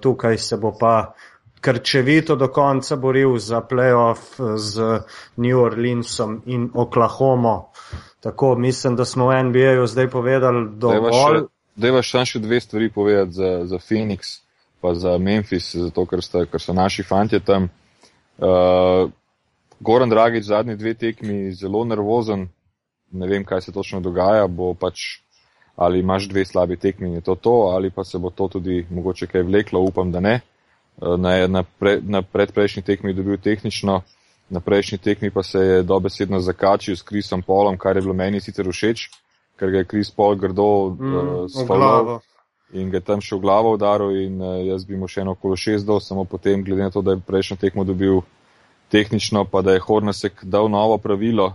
[0.02, 1.14] tukaj se bo pa
[1.62, 5.02] krčevito do konca boril za playoff z
[5.36, 7.72] New Orleansom in Oklahomo.
[8.20, 11.46] Tako mislim, da smo v NBA-ju zdaj povedali dovolj.
[11.76, 14.40] Da imaš še, še dve stvari povedati za, za Phoenix,
[14.82, 17.70] pa za Memphis, zato ker, sta, ker so naši fantje tam.
[18.38, 19.10] Uh,
[19.80, 22.48] Goran Dragič zadnji dve tekmi zelo nervozen,
[23.12, 25.22] ne vem, kaj se točno dogaja, bo pač
[25.78, 28.86] ali imaš dve slabi tekmi in je to to, ali pa se bo to tudi
[28.90, 30.40] mogoče kaj vleklo, upam, da ne.
[31.02, 34.02] Eh, na, na, pre, na predprejšnji tekmi je dobil tehnično,
[34.50, 38.42] na prejšnji tekmi pa se je dobesedno zakačil s Krisom Polom, kar je bilo meni
[38.42, 39.10] sicer všeč,
[39.60, 42.18] ker ga je Kris Pol grdo mm, uh, spalil
[42.74, 45.56] in ga tam še v glavo udaril in uh, jaz bi mu še eno okolo
[45.56, 48.24] šest dol, samo potem, glede na to, da je prejšnjo tekmo dobil
[48.90, 51.54] tehnično, pa da je Hornasek dal novo pravilo,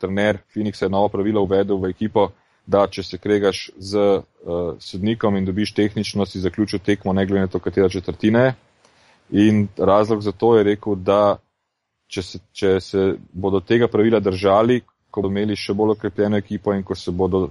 [0.00, 2.30] trener Phoenix je novo pravilo uvedel v ekipo,
[2.66, 7.46] da če se kregaš z uh, sodnikom in dobiš tehnično, si zaključil tekmo, ne glede
[7.46, 8.54] na to, katera četrtina je.
[9.30, 11.38] In razlog za to je rekel, da
[12.06, 16.74] če se, če se bodo tega pravila držali, ko bodo imeli še bolj okrepljeno ekipo
[16.74, 17.48] in ko se bodo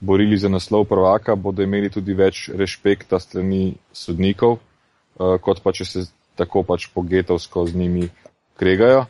[0.00, 5.88] borili za naslov prvaka, bodo imeli tudi več respekta strani sodnikov, uh, kot pa če
[5.88, 6.04] se
[6.36, 8.08] tako pač pogetovsko z njimi
[8.56, 9.06] kregajo.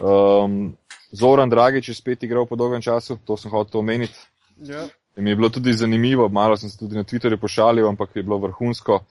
[0.00, 0.76] Um,
[1.12, 4.16] Zoran Dragič je spet igral po dolgem času, to sem hotel omeniti.
[4.62, 4.86] Ja.
[5.16, 8.38] Mi je bilo tudi zanimivo, malo sem se tudi na Twitterju pošalil, ampak je bilo
[8.38, 9.02] vrhunsko.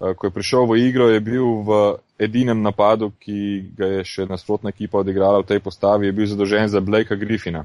[0.00, 4.26] Eh, ko je prišel v igro, je bil v edinem napadu, ki ga je še
[4.28, 7.64] nasprotna ekipa odigrala v tej postavi, je bil zadolžen za Blakea Griffina.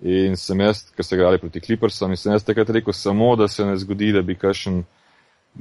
[0.00, 3.48] In sem jaz, ker so igrali proti Clippersom, in sem jaz takrat rekel samo, da
[3.48, 4.84] se ne zgodi, da bi kakšen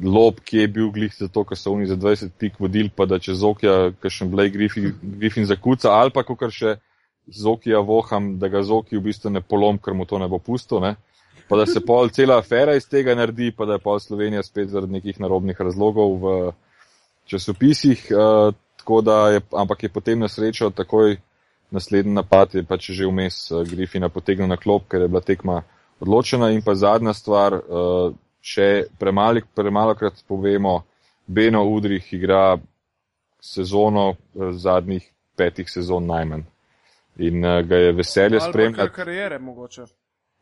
[0.03, 3.07] lob, ki je bil glih za to, ker so oni za 20 pik vodili, pa
[3.07, 6.77] da čez okja kakšen Blake Griffin, Griffin zakuca, ali pa kakor še
[7.27, 10.79] Zokija voham, da ga Zoki v bistvu ne polom, ker mu to ne bo pusto,
[10.79, 10.95] ne?
[11.49, 14.69] pa da se pol cela afera iz tega naredi, pa da je pol Slovenija spet
[14.69, 16.31] zaradi nekih narobnih razlogov v
[17.29, 18.53] časopisih, uh,
[19.33, 21.17] je, ampak je potem na srečo takoj
[21.71, 25.61] naslednji napad, je pač že vmes uh, Grifina potegnil na klop, ker je bila tekma
[25.99, 30.83] odločena in pa zadnja stvar, uh, še premalo, premalo krat povemo,
[31.27, 32.57] Beno Udrih igra
[33.41, 35.05] sezono uh, zadnjih
[35.37, 36.54] petih sezon najmanj
[37.17, 38.93] in uh, ga je veselje spremljati.
[38.93, 39.85] Karijere, mogoče.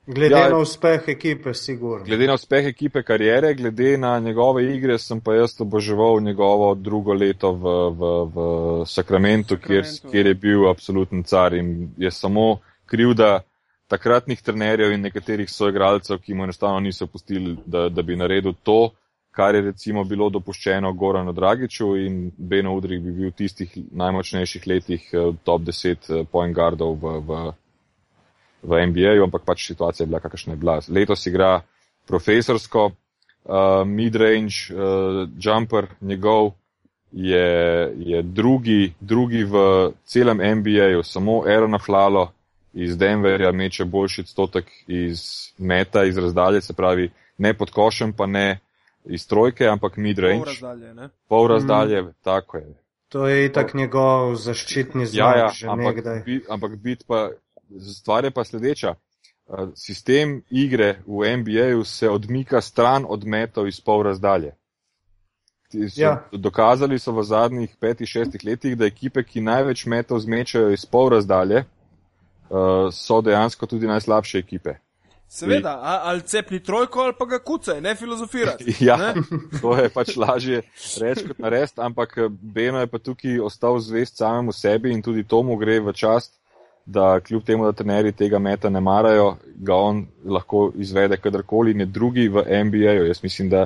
[0.05, 2.05] Glede ja, na uspeh ekipe, sigurno.
[2.05, 7.13] Glede na uspeh ekipe karijere, glede na njegove igre, sem pa jaz oboževal njegovo drugo
[7.13, 13.13] leto v, v, v Sakramentu, kjer, kjer je bil absoluten car in je samo kriv,
[13.13, 13.39] da
[13.87, 18.89] takratnih trenerjev in nekaterih soigralcev, ki mu enostavno niso pustili, da, da bi naredil to,
[19.33, 24.67] kar je recimo bilo dopuščeno Goranu Dragiču in Beno Udrih bi bil v tistih najmočnejših
[24.69, 27.39] letih eh, top 10 eh, point guardov v, v,
[28.63, 30.79] v NBA-ju, ampak pač situacija je bila kakšna je bila.
[30.87, 31.53] Letos igra
[32.07, 33.55] profesorsko, uh,
[33.87, 36.51] mid-range uh, jumper njegov
[37.11, 37.47] je,
[37.97, 42.31] je drugi, drugi v celem NBA-ju, samo Aaron Flalo
[42.73, 45.21] iz Denverja meče boljši odstotek iz
[45.57, 48.59] meta, iz razdalje, se pravi ne pod košem, pa ne
[49.05, 50.43] iz trojke, ampak mid-range.
[50.43, 52.13] Pol razdalje, Pol razdalje mm.
[52.23, 52.73] tako je.
[53.13, 56.21] To je itak njegov zaščitni znak, ja, ja, že ampak, nekdaj.
[56.25, 57.29] Bi, ampak bit pa,
[57.77, 58.95] stvar je pa sledeča.
[59.75, 64.55] Sistem igre v NBA-ju se odmika stran od metov iz pol razdalje.
[65.73, 66.23] So, ja.
[66.31, 71.09] Dokazali so v zadnjih petih, šestih letih, da ekipe, ki največ metov zmečajo iz pol
[71.13, 71.63] razdalje,
[72.93, 74.75] so dejansko tudi najslabše ekipe.
[75.33, 78.75] Seveda, ali cepni trojko ali pa ga kucaj, ne filozofirati.
[78.87, 79.13] ja, ne?
[79.61, 80.61] to je pač lažje
[81.01, 85.23] reči kot narediti, ampak eh, Beno je pa tukaj ostal zvest samemu sebi in tudi
[85.23, 86.35] tomu gre v čast,
[86.85, 91.85] da kljub temu, da trenerji tega meta ne marajo, ga on lahko izvede kadarkoli, ne
[91.85, 93.07] drugi v NBA-ju.
[93.07, 93.65] Jaz mislim, da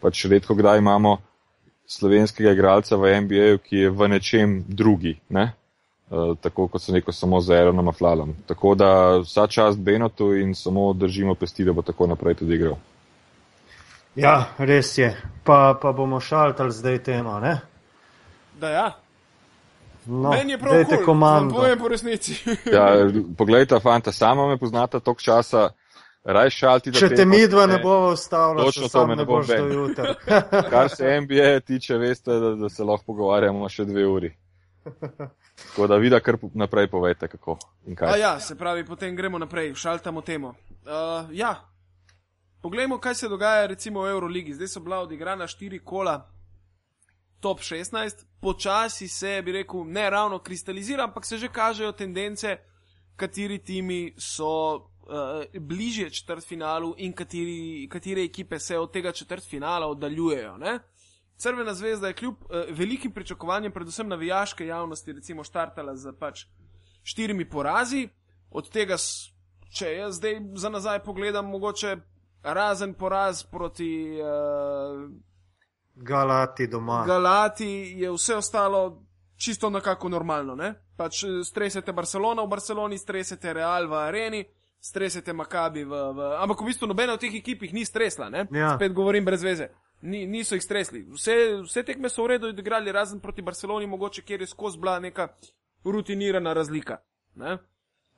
[0.00, 1.18] pač redko kdaj imamo
[1.86, 5.52] slovenskega igralca v NBA-ju, ki je v nečem drugi, ne?
[6.10, 8.34] Uh, tako kot so neko samo z Aaronom Aflalom.
[8.46, 12.76] Tako da vsa čast Benotu in samo držimo pesti, da bo tako naprej tudi igral.
[14.14, 15.16] Ja, res je.
[15.44, 17.60] Pa, pa bomo šaltali zdaj tema, ne?
[18.60, 18.92] Da, ja.
[20.06, 21.54] No, Meni je prav dajte cool, komando.
[21.54, 22.36] Povem po resnici.
[22.72, 25.70] Ja, poglejta, fanta, sama me poznata toliko časa,
[26.24, 26.92] raj šalti.
[26.92, 29.72] Če te midva ne bo ustavila, Točno to sam me ne bo do ben.
[29.72, 30.14] jutra.
[30.70, 34.34] Kar se NBA tiče, veste, da, da se lahko pogovarjamo še dve uri.
[35.54, 38.20] Tako da vida, kar naprej povete, kako in A kaj.
[38.20, 40.48] ja, se pravi, potem gremo naprej, šaltamo temo.
[40.48, 41.68] Uh, ja,
[42.60, 44.54] poglejmo, kaj se dogaja recimo v Euroligi.
[44.54, 46.30] Zdaj so bila odigrana štiri kola,
[47.40, 52.56] top 16, počasi se, bi rekel, ne ravno kristalizira, ampak se že kažejo tendence,
[53.16, 60.56] kateri timi so uh, bližje četrtfinalu in kateri, katere ekipe se od tega četrtfinala oddaljujejo.
[60.56, 60.78] Ne?
[61.36, 66.46] Crvena zvezda je kljub uh, velikim pričakovanjem, predvsem navijaške javnosti, recimo štartala z pač
[67.02, 68.08] štirimi porazi,
[68.50, 68.96] od tega,
[69.74, 71.96] če jaz zdaj za nazaj pogledam, mogoče
[72.42, 75.10] razen poraz proti uh,
[75.94, 77.04] Galati doma.
[77.06, 79.02] Galati, je vse ostalo
[79.36, 80.54] čisto nekako normalno.
[80.54, 80.74] Ne?
[80.96, 84.44] Pač eh, stresete Barcelona v Barceloni, stresete Real v areni,
[84.80, 86.18] stresete Makabi v, v.
[86.42, 88.46] Ampak v bistvu nobena od teh ekip jih ni stresla, ne?
[88.50, 88.74] Ja.
[88.74, 89.70] spet govorim brez veze.
[90.04, 91.00] Ni, niso jih stresli.
[91.16, 94.98] Vse, vse tekme so v redu odigrali, razen proti Barceloni, mogoče kjer je skozi bila
[95.00, 95.28] neka
[95.84, 96.98] rutinirana razlika.
[97.34, 97.56] Ne?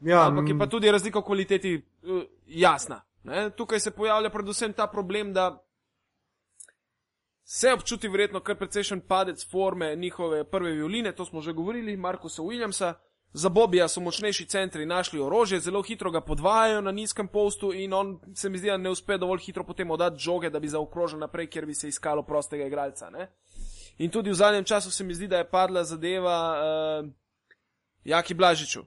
[0.00, 3.00] Ja, Ampak je pa tudi razlika v kvaliteti uh, jasna.
[3.24, 3.50] Ne?
[3.50, 5.62] Tukaj se pojavlja predvsem ta problem, da
[7.44, 12.42] se občuti verjetno kar precejšen padec forme njihove prve violine, to smo že govorili, Markusa
[12.42, 12.94] Williamsa.
[13.32, 17.92] Za Bobija so močnejši centri našli orožje, zelo hitro ga podvajajo na nizkem postu in
[17.92, 21.18] on se mi zdi, da ne uspe dovolj hitro potem oddati žoge, da bi zaokrožil
[21.18, 23.10] naprej, kjer bi se iskalo prostega igralca.
[23.10, 23.28] Ne?
[23.98, 27.08] In tudi v zadnjem času se mi zdi, da je padla zadeva uh,
[28.04, 28.84] Jaki Blažiču.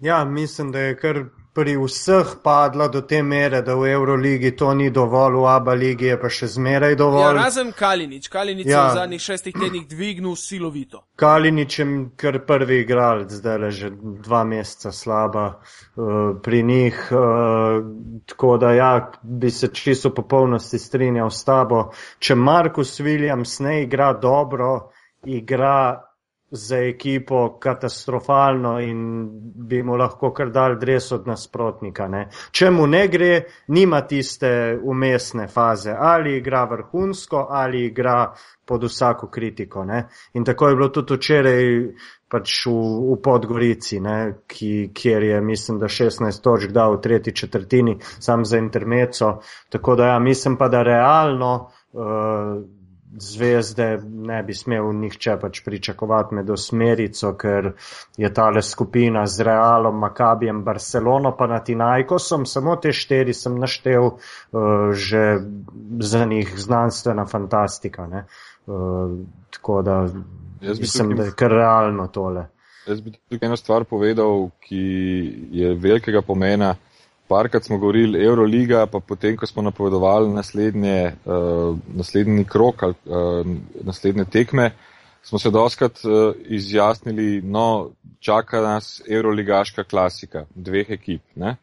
[0.00, 1.24] Ja, mislim, da je kar
[1.56, 6.10] pri vseh padla do te mere, da v Euroligi to ni dovolj, v ABA ligi
[6.10, 7.38] je pa še zmeraj Ja, dovolj.
[7.38, 8.28] razen Kalinič.
[8.28, 8.76] Kalinič ja.
[8.76, 8.82] Ja.
[8.84, 11.00] je v zadnjih šestih tednih dvignil silovito.
[11.16, 11.86] Kalinič je
[12.20, 17.00] kar prvi igralec, zdaj le že dva meseca slaba uh, pri njih.
[17.08, 17.88] Uh,
[18.26, 18.92] tako da ja,
[19.22, 21.90] bi se čisto popolnosti strinjal s tabo.
[22.18, 24.90] Če Markus Williams ne igra dobro,
[25.24, 26.05] igra
[26.50, 29.28] za ekipo katastrofalno in
[29.68, 32.08] bi mu lahko kar dal dres od nasprotnika.
[32.08, 32.28] Ne.
[32.50, 33.32] Če mu ne gre,
[33.68, 34.50] nima tiste
[34.82, 35.94] umestne faze.
[35.98, 38.32] Ali igra vrhunsko, ali igra
[38.66, 39.84] pod vsako kritiko.
[39.84, 40.06] Ne.
[40.34, 41.66] In tako je bilo tudi včeraj
[42.28, 42.74] pač v,
[43.10, 48.44] v Podgorici, ne, ki, kjer je, mislim, da 16 točk dal v tretji četrtini, sam
[48.44, 49.36] za intermeco.
[49.70, 51.52] Tako da ja, mislim pa, da realno
[51.92, 52.62] uh,
[53.18, 57.72] zvezde ne bi smel nihče pač pričakovati med osmerico, ker
[58.16, 64.92] je tale skupina z Realom, Makabijem, Barcelono pa Natinajkosom, samo te štiri sem naštel, uh,
[64.92, 65.38] že
[66.00, 68.06] za njih znanstvena fantastika.
[68.06, 68.26] Ne.
[68.66, 69.18] Uh,
[69.50, 70.02] tako da
[70.60, 72.48] mislim, tukaj- da je kar realno tole.
[72.86, 74.82] Jaz bi tukaj eno stvar povedal, ki
[75.50, 76.74] je velikega pomena.
[77.28, 83.46] Parkrat smo govorili Euroliga, pa potem, ko smo napovedovali naslednje, uh, naslednji krok ali uh,
[83.84, 84.70] naslednje tekme,
[85.22, 91.22] smo se doskrat uh, izjasnili, no, čaka nas Euroligaška klasika dveh ekip.
[91.34, 91.56] Ne?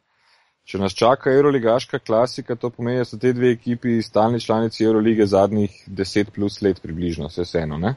[0.63, 5.25] Če nas čaka Euroligaška klasika, to pomeni, da so te dve ekipi stalni članici Eurolige
[5.25, 7.77] zadnjih 10 plus let približno, vse vseeno.
[7.77, 7.95] ne.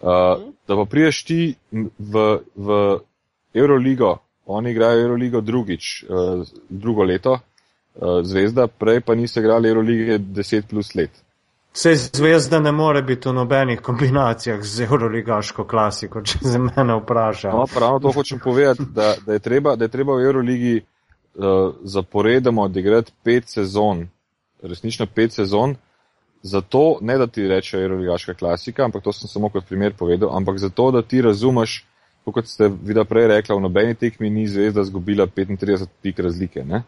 [0.00, 1.54] Uh, da pa priješ ti
[1.98, 2.76] v, v
[3.54, 4.18] Euroligo,
[4.50, 10.68] oni igrajo Euroligo drugič, uh, drugo leto, uh, zvezda, prej pa niso igrali Eurolige 10
[10.70, 11.10] plus let.
[11.72, 17.52] Vse zvezda ne more biti v nobenih kombinacijah z Euroligaško klasiko, če se mene vpraša.
[17.54, 20.80] No, pa ravno to hočem povedati, da, da, je treba, da je treba v Euroligi
[20.80, 24.08] uh, zaporedoma odigrati pet sezon,
[24.62, 25.76] resnično pet sezon,
[26.42, 30.58] zato ne da ti reče Euroligaška klasika, ampak to sem samo kot primer povedal, ampak
[30.58, 31.84] zato, da ti razumeš,
[32.24, 36.64] kot ste vida prej rekla, v nobeni tekmi ni zvezda zgubila 35 pik razlike.
[36.64, 36.82] Ne?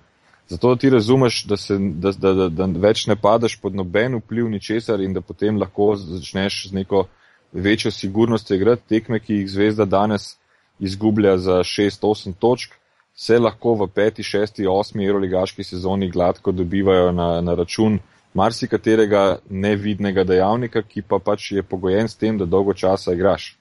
[0.49, 4.51] Zato, ti razumeš, da, se, da, da, da, da več ne padeš pod noben vpliv
[4.53, 7.07] ničesar in da potem lahko začneš z neko
[7.53, 10.37] večjo sigurnostjo igrati tekme, ki jih zvezda danes
[10.81, 12.75] izgublja za 6-8 točk,
[13.15, 17.99] se lahko v 5, 6, 8 euroligaški sezoni gladko dobivajo na, na račun
[18.35, 23.57] marsikaterega nevidnega dejavnika, ki pa pač je pogojen s tem, da dolgo časa igraš.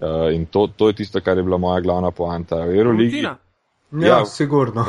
[0.00, 2.56] Uh, in to, to je tisto, kar je bila moja glavna poanta.
[2.64, 3.20] V Euroligi.
[3.20, 3.36] Ja,
[3.92, 4.84] ja, sigurno.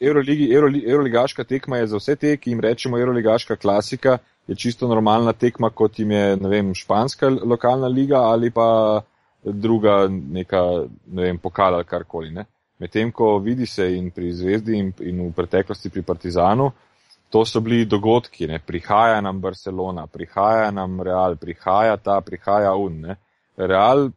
[0.00, 4.88] Euroligi, Euroligi, Euroligaška tekma je za vse te, ki jim rečemo Euroligaška klasika, je čisto
[4.88, 9.00] normalna tekma, kot jim je, ne vem, španska lokalna liga ali pa
[9.44, 10.62] druga neka,
[11.06, 12.34] ne vem, pokal ali karkoli.
[12.78, 16.70] Medtem, ko vidi se in pri Zvezdi in, in v preteklosti pri Partizanu,
[17.30, 18.58] to so bili dogodki, ne?
[18.58, 23.00] prihaja nam Barcelona, prihaja nam Real, prihaja ta, prihaja Un.
[23.00, 23.16] Ne?
[23.56, 24.10] Real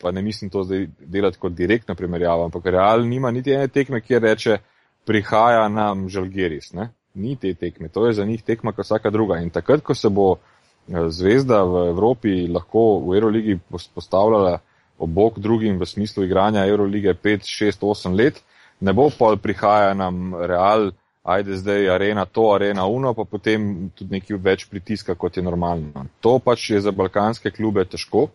[0.00, 4.00] pa ne mislim to zdaj delati kot direktno primerjavo, ampak Real nima niti ene tekme,
[4.00, 4.58] kjer reče,
[5.06, 6.72] prihaja nam Žalgeris.
[6.72, 6.90] Ne?
[7.14, 9.40] Ni te tekme, to je za njih tekma kot vsaka druga.
[9.42, 13.58] In takrat, ko se bo eh, zvezda v Evropi lahko v Euroligi
[13.94, 14.58] postavljala
[14.98, 18.42] obok drugim v smislu igranja Eurolige 5, 6, 8 let,
[18.80, 20.90] ne bo pa prihaja nam Real,
[21.22, 26.06] ajde zdaj arena to, arena uno, pa potem tudi neki več pritiska, kot je normalno.
[26.20, 28.28] To pač je za balkanske klube težko,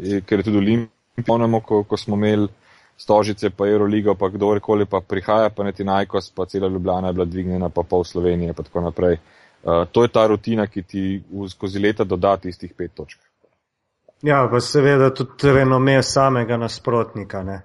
[0.00, 2.48] eh, ker je tudi Olimpija spomnimo, ko, ko smo imeli
[2.96, 7.24] stožice, pa Euroligo, pa kdorkoli pa prihaja, pa neti najkos, pa cela Ljubljana je bila
[7.24, 9.18] dvignjena, pa pol Slovenije, pa tako naprej.
[9.66, 13.18] Uh, to je ta rutina, ki ti skozi leta doda tistih pet točk.
[14.22, 17.42] Ja, pa seveda tudi renome samega nasprotnika.
[17.42, 17.60] Ne?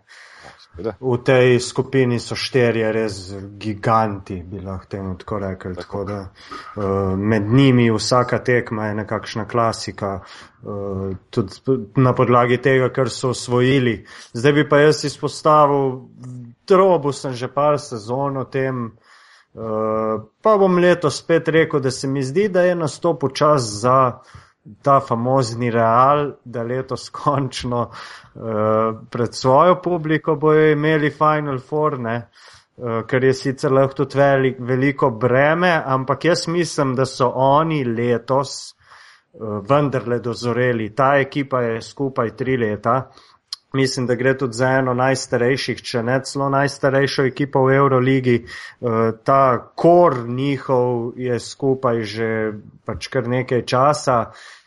[0.79, 3.15] V tej skupini so šterje res
[3.59, 5.75] giganti, bi lahko temu tako rekli.
[5.75, 6.83] Tako da, uh,
[7.19, 10.21] med njimi vsaka tekma je nekakšna klasika,
[10.63, 14.05] uh, tudi na podlagi tega, kar so osvojili.
[14.33, 16.07] Zdaj bi pa jaz izpostavil,
[16.67, 18.85] drobo sem že par sezon o tem,
[19.53, 24.21] uh, pa bom letos spet rekel, da se mi zdi, da je nastopu čas za
[24.81, 28.41] ta famozni real, da letos končno uh,
[29.09, 32.15] pred svojo publiko bojo imeli Final Four, ne,
[32.77, 37.83] uh, kar je sicer lahko tudi velik, veliko breme, ampak jaz mislim, da so oni
[37.83, 38.75] letos
[39.33, 40.91] uh, vendarle dozoreli.
[40.95, 43.01] Ta ekipa je skupaj tri leta.
[43.73, 48.35] Mislim, da gre tudi za eno najstarejših, če ne celo najstarejšo ekipo v Euroligi.
[49.23, 49.43] Ta
[49.75, 52.29] kor njihov je skupaj že
[52.85, 54.17] pač kar nekaj časa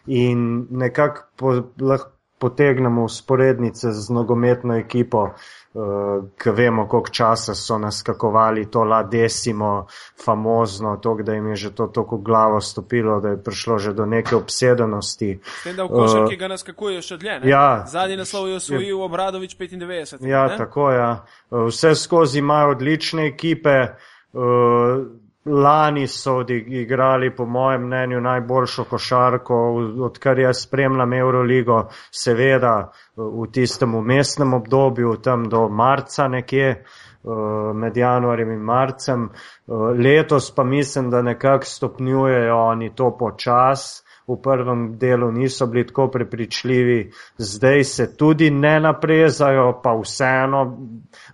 [0.07, 5.31] in nekako po, lahko potegnemo usporednice z nogometno ekipo,
[5.75, 9.87] uh, ki vemo, koliko časa so naskakovali to la desimo,
[10.25, 14.07] famozno, to, da jim je že to tako glavo stopilo, da je prišlo že do
[14.07, 15.39] neke obsedenosti.
[15.65, 17.41] Tem, da v košarki uh, ga naskakuje še dlje.
[17.51, 20.27] Ja, Zadnji naslov je osvojil Obradovič 95.
[20.27, 20.57] Ja, ne?
[20.57, 20.91] tako.
[20.91, 21.25] Ja.
[21.51, 23.95] Vse skozi imajo odlične ekipe.
[24.33, 29.57] Uh, Lani so odigrali, po mojem mnenju, najboljšo košarko,
[30.01, 37.97] odkar jaz spremljam Euroligo, seveda v tistem umestnem obdobju, tam do marca nekje, eh, med
[37.97, 39.25] januarjem in marcem.
[39.25, 39.73] Eh,
[40.05, 46.09] letos pa mislim, da nekako stopnjujejo oni to počas v prvem delu niso bili tako
[46.09, 50.79] prepričljivi, zdaj se tudi ne naprezajo, pa vseeno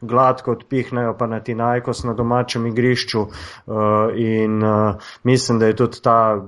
[0.00, 3.30] gladko odpihnejo pa na Tinajkos na domačem igrišču uh,
[4.16, 6.42] in uh, mislim, da je tudi ta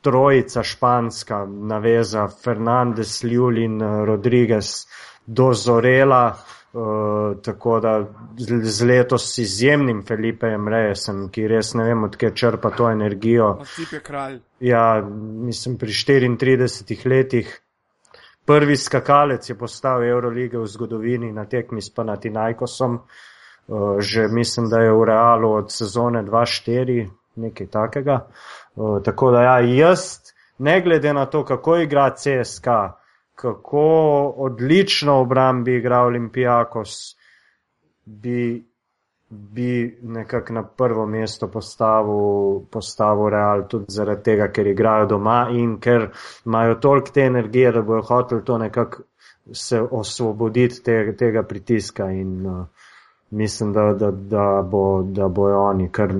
[0.00, 4.86] trojica španska naveza Fernandez, Ljulin, Rodriguez
[5.26, 6.36] dozorela.
[6.72, 8.06] Uh, tako da
[8.36, 13.46] z, z letos izjemnim Felipejem Rejesem, ki res ne vem, odkje črpa to energijo.
[14.60, 15.00] Ja,
[15.48, 17.54] mislim, pri 34 letih.
[18.44, 23.00] Prvi skakalec je postal Eurolige v zgodovini na tekmi s Panatinajkosom.
[23.68, 28.26] Uh, že mislim, da je v realu od sezone 2-4, nekaj takega.
[28.76, 30.20] Uh, tako da ja, jaz,
[30.58, 32.66] ne glede na to, kako igra CSK,
[33.40, 33.82] kako
[34.36, 37.16] odlično obrambi igral Olimpijakos,
[38.04, 38.66] bi,
[39.30, 45.76] bi nekako na prvo mesto postavil, postavil Real, tudi zaradi tega, ker igrajo doma in
[45.80, 46.08] ker
[46.46, 49.02] imajo toliko te energije, da bojo hoteli to nekako
[49.52, 52.66] se osvoboditi te, tega pritiska in uh,
[53.30, 56.12] mislim, da, da, da, bo, da bojo oni kar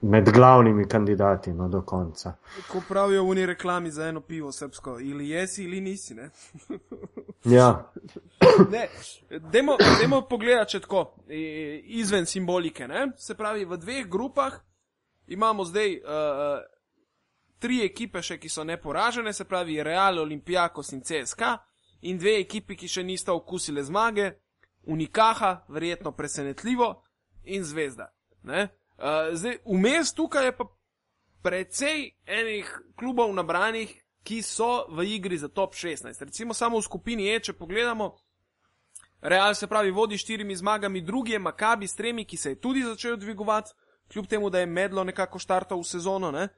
[0.00, 2.32] med glavnimi kandidati no, do konca.
[2.68, 6.14] Ko pravijo v neki reklami za eno pivo srpsko, ali jesi ali nisi.
[6.14, 6.30] Ne?
[7.56, 7.92] ja.
[8.72, 8.88] ne,
[9.52, 11.04] demo, demo pogledati, če tako,
[11.84, 12.88] izven simbolike.
[12.88, 13.10] Ne?
[13.16, 14.60] Se pravi, v dveh grupah
[15.26, 16.60] imamo zdaj uh,
[17.58, 21.54] tri ekipe, še, ki so neporažene, se pravi Real, Olimpijakos in CSK,
[22.06, 24.30] in dve ekipi, ki še nista okusile zmage,
[24.88, 26.94] Unikaha, verjetno presenetljivo,
[27.44, 28.12] in Zvezda.
[28.42, 28.68] Ne?
[28.98, 30.64] Uh, zdaj, vmes tukaj je pa
[31.42, 36.24] precej enih klubov nabranih, ki so v igri za top 16.
[36.24, 38.16] Recimo samo v skupini E, če pogledamo,
[39.20, 42.82] Real se pravi vodi štirimi zmagami, drugi je Makabi s tremi, ki se je tudi
[42.82, 43.72] začel dvigovati,
[44.12, 46.30] kljub temu, da je medlo nekako štartal v sezono.
[46.30, 46.48] Ne?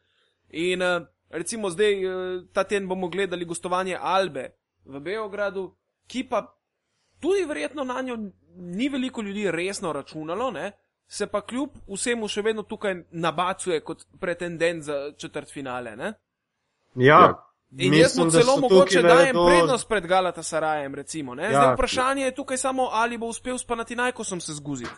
[0.50, 4.50] In uh, recimo zdaj, uh, ta teden bomo gledali gostovanje Albe
[4.84, 5.70] v Beogradu,
[6.06, 6.44] ki pa
[7.20, 8.16] tudi verjetno na njo
[8.56, 10.72] ni veliko ljudi resno računalo, ne?
[11.10, 15.96] Se pa kljub vsemu še vedno tukaj nabacuje kot pretendent za četrt finale.
[15.96, 16.12] Ne?
[16.94, 17.34] Ja,
[17.78, 20.94] In jaz mu mislim, da celo so mogoče tukaj dajem to- prednost pred Galata Sarajem,
[20.94, 21.34] recimo.
[21.34, 21.48] Ne?
[21.48, 21.74] Zdaj Ja.
[21.74, 24.90] vprašanje je tukaj samo, ali bo uspel s Panatinajkosom se zguziti.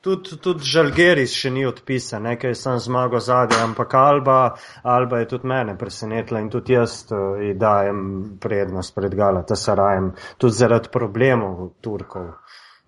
[0.00, 4.54] Tudi, tudi Žalgeris še ni odpisan, nekaj sem zmagal zadnji, ampak Alba,
[4.84, 8.02] Alba je tudi mene presenetila in tudi jaz uh, ji dajem
[8.40, 12.28] prednost pred Galata Sarajem, tudi zaradi problemov Turkov.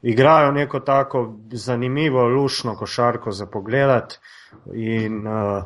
[0.02, 4.18] Igrajo neko tako zanimivo, lušno košarko za pogledat
[4.74, 5.64] in uh,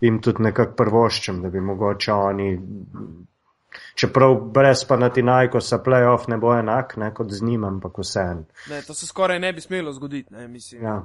[0.00, 2.50] jim tudi nekako prvoščem, da bi mogoče oni,
[3.94, 8.44] čeprav brez Panatinajkosa playoff ne bo enak, ne kot z njim, ampak vseeno.
[8.70, 10.32] Ne, to se skoraj ne bi smelo zgoditi.
[10.34, 10.84] Ne, mislim.
[10.84, 11.02] Ja.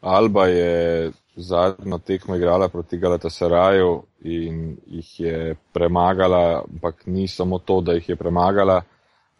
[0.00, 7.80] Alba je zadnjo tekmo igrala proti Galatasaraju in jih je premagala, ampak ni samo to,
[7.80, 8.82] da jih je premagala,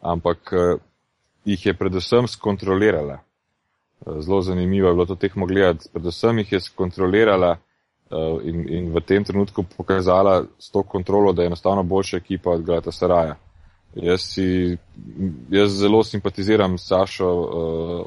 [0.01, 0.77] ampak eh,
[1.51, 3.19] jih je predvsem skontrolirala.
[3.21, 5.89] Eh, Zelo zanimivo je bilo to tekmo gledati.
[5.93, 11.43] Predvsem jih je skontrolirala eh, in, in v tem trenutku pokazala s to kontrolo, da
[11.43, 13.37] je enostavno boljša ekipa od Galatasaraja.
[13.95, 14.77] Jaz, si,
[15.51, 17.49] jaz zelo simpatiziram s Sašo uh,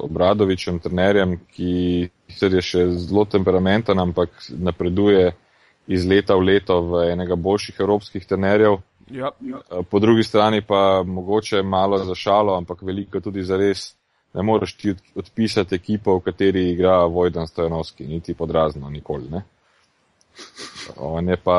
[0.00, 5.34] Obradovičem, trenerjem, ki sicer je še zelo temperamenten, ampak napreduje
[5.86, 8.78] iz leta v leto v enega boljših evropskih trenerjev.
[9.10, 9.56] Ja, ja.
[9.78, 13.94] Uh, po drugi strani pa mogoče malo za šalo, ampak veliko tudi za res.
[14.34, 19.28] Ne moreš ti od- odpisati ekipo, v kateri igra Vojdan Stojanovski, niti podrazno, nikoli.
[19.30, 19.42] Ne?
[20.96, 21.58] On je pa,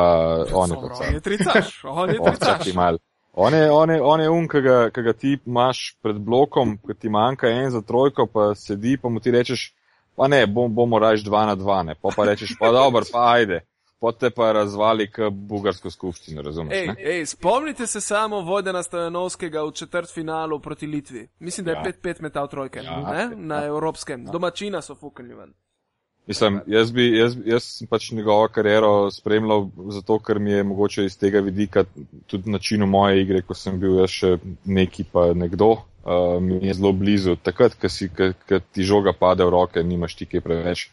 [0.53, 2.73] on je pa On je tricaš, on je On tricaš.
[2.73, 2.97] malo.
[3.33, 6.77] On je, on je, on je um, ki ga, ki ga ti imaš pred blokom,
[6.77, 9.73] ki ti manjka en za trojko, pa sedi, pa mu ti rečeš,
[10.15, 11.95] pa ne, bom, bomo raž dva na dva, ne.
[12.01, 13.61] Pa pa rečeš, pa dobro, pa ajde.
[13.99, 16.77] Potem pa razvali k bugarsko skupščino, razumeš?
[16.77, 16.95] Ej, ne?
[16.99, 21.27] ej, spomnite se samo Vodena Stojanovskega v četrtfinalu proti Litvi.
[21.39, 21.91] Mislim, da je Ja.
[22.03, 23.19] 5-5 metal trojke Ja, ne?
[23.19, 23.29] ja.
[23.35, 24.25] na evropskem.
[24.25, 25.53] Domačina so fuknili ven.
[26.27, 31.05] Mislim, jaz, bi, jaz, jaz sem pač njegovo kariero spremljal zato, ker mi je mogoče
[31.05, 31.83] iz tega vidika
[32.27, 34.31] tudi načinu moje igre, ko sem bil jaz še
[34.65, 37.35] neki pa nekdo, uh, mi je zelo blizu.
[37.35, 40.87] Takrat, ko ti žoga pade v roke, nimaš ti kaj preveč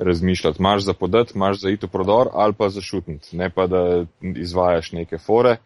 [0.00, 0.62] razmišljati.
[0.62, 4.04] Maš za podat, maš za iti v prodor ali pa za šutniti, ne pa da
[4.20, 5.56] izvajaš neke fore.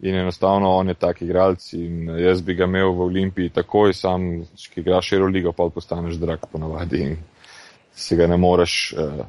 [0.00, 4.42] In enostavno on je tak igralec in jaz bi ga imel v Olimpiji takoj, sam,
[4.74, 7.16] ki igraš Euroligo, pa postaneš drag ponavadi in
[7.94, 9.26] si ga ne moreš uh,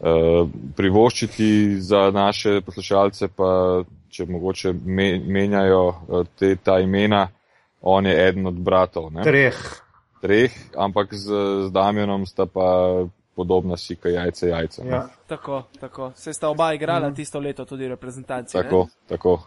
[0.00, 7.28] uh, privoščiti za naše poslušalce, pa če mogoče me, menjajo uh, te, ta imena,
[7.80, 9.22] on je eden od bratov, ne?
[9.22, 9.62] Treh.
[10.20, 11.30] treh, ampak z,
[11.64, 13.06] z Damjanom sta pa
[13.36, 14.84] podobna si, kot jajce jajca.
[14.84, 14.90] ne.
[14.90, 15.08] Ja.
[15.26, 16.12] Tako, tako.
[16.14, 18.56] Se sta oba igrala tisto leto tudi reprezentanci.
[18.56, 18.62] ne?
[18.62, 19.38] Tako, tako.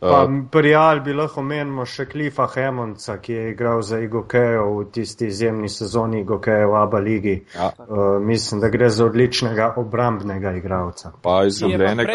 [0.00, 4.90] Pa Uh, pri Albi lahko omenimo še Klifa Hemonca, ki je igral za Igokejo v
[4.90, 7.44] tisti izjemni sezoni Igokejo v Aba ligi.
[7.54, 7.86] ja, Uh,
[8.20, 11.12] mislim, da gre za odličnega obrambnega igralca.
[11.12, 12.12] pa Je pa izgubljenega,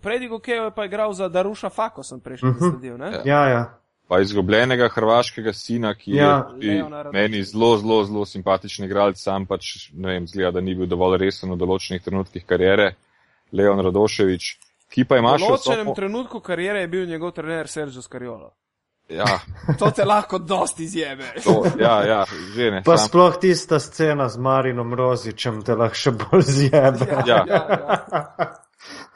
[0.00, 2.58] Predigo Keo je pa igral za Daruša Fako, sem prejšnji Mhm.
[2.60, 2.98] zasledil.
[2.98, 3.20] ne?
[3.24, 3.78] Ja, ja.
[4.08, 6.48] Pa izgubljenega hrvaškega sina, ki Ja.
[6.56, 6.78] je
[7.12, 11.18] meni zelo, zelo, zelo simpatičen igralec, sam pač ne vem, zgleda, da ni bil dovolj
[11.18, 12.94] resen v določenih trenutkih karijere,
[13.52, 14.46] Leon Radoševič,
[14.88, 15.94] ki pa ima V še določenem vso...
[15.94, 18.50] trenutku karijere je bil njegov trener Sergio Scariolo.
[19.08, 19.38] Ja,
[19.78, 21.24] To te lahko dosti izjebe.
[21.44, 22.18] to, ja, ja,
[22.54, 22.82] že ne.
[22.84, 27.06] Pa sam- sploh tista scena z Marinom Rozičem te lahko še bolj zjebe.
[27.24, 27.44] Ja.
[27.44, 28.48] ja, ja.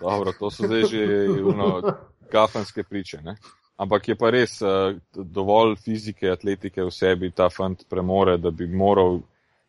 [0.01, 1.01] Dobro, to so zdaj že
[1.45, 1.81] uno,
[2.29, 3.21] kafanske priče.
[3.23, 3.37] Ne?
[3.79, 8.67] Ampak je pa res uh, dovolj fizike, atletike v sebi ta fant premore, da bi
[8.67, 9.21] moral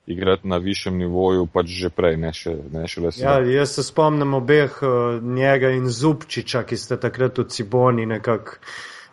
[0.05, 3.53] igrati na višjem nivoju, pač že prej, ne še, ne še le Ja, sedaj.
[3.53, 8.59] jaz se spomnim obeh, uh, njega in Zubčiča, ki sta takrat v Ciboni nekako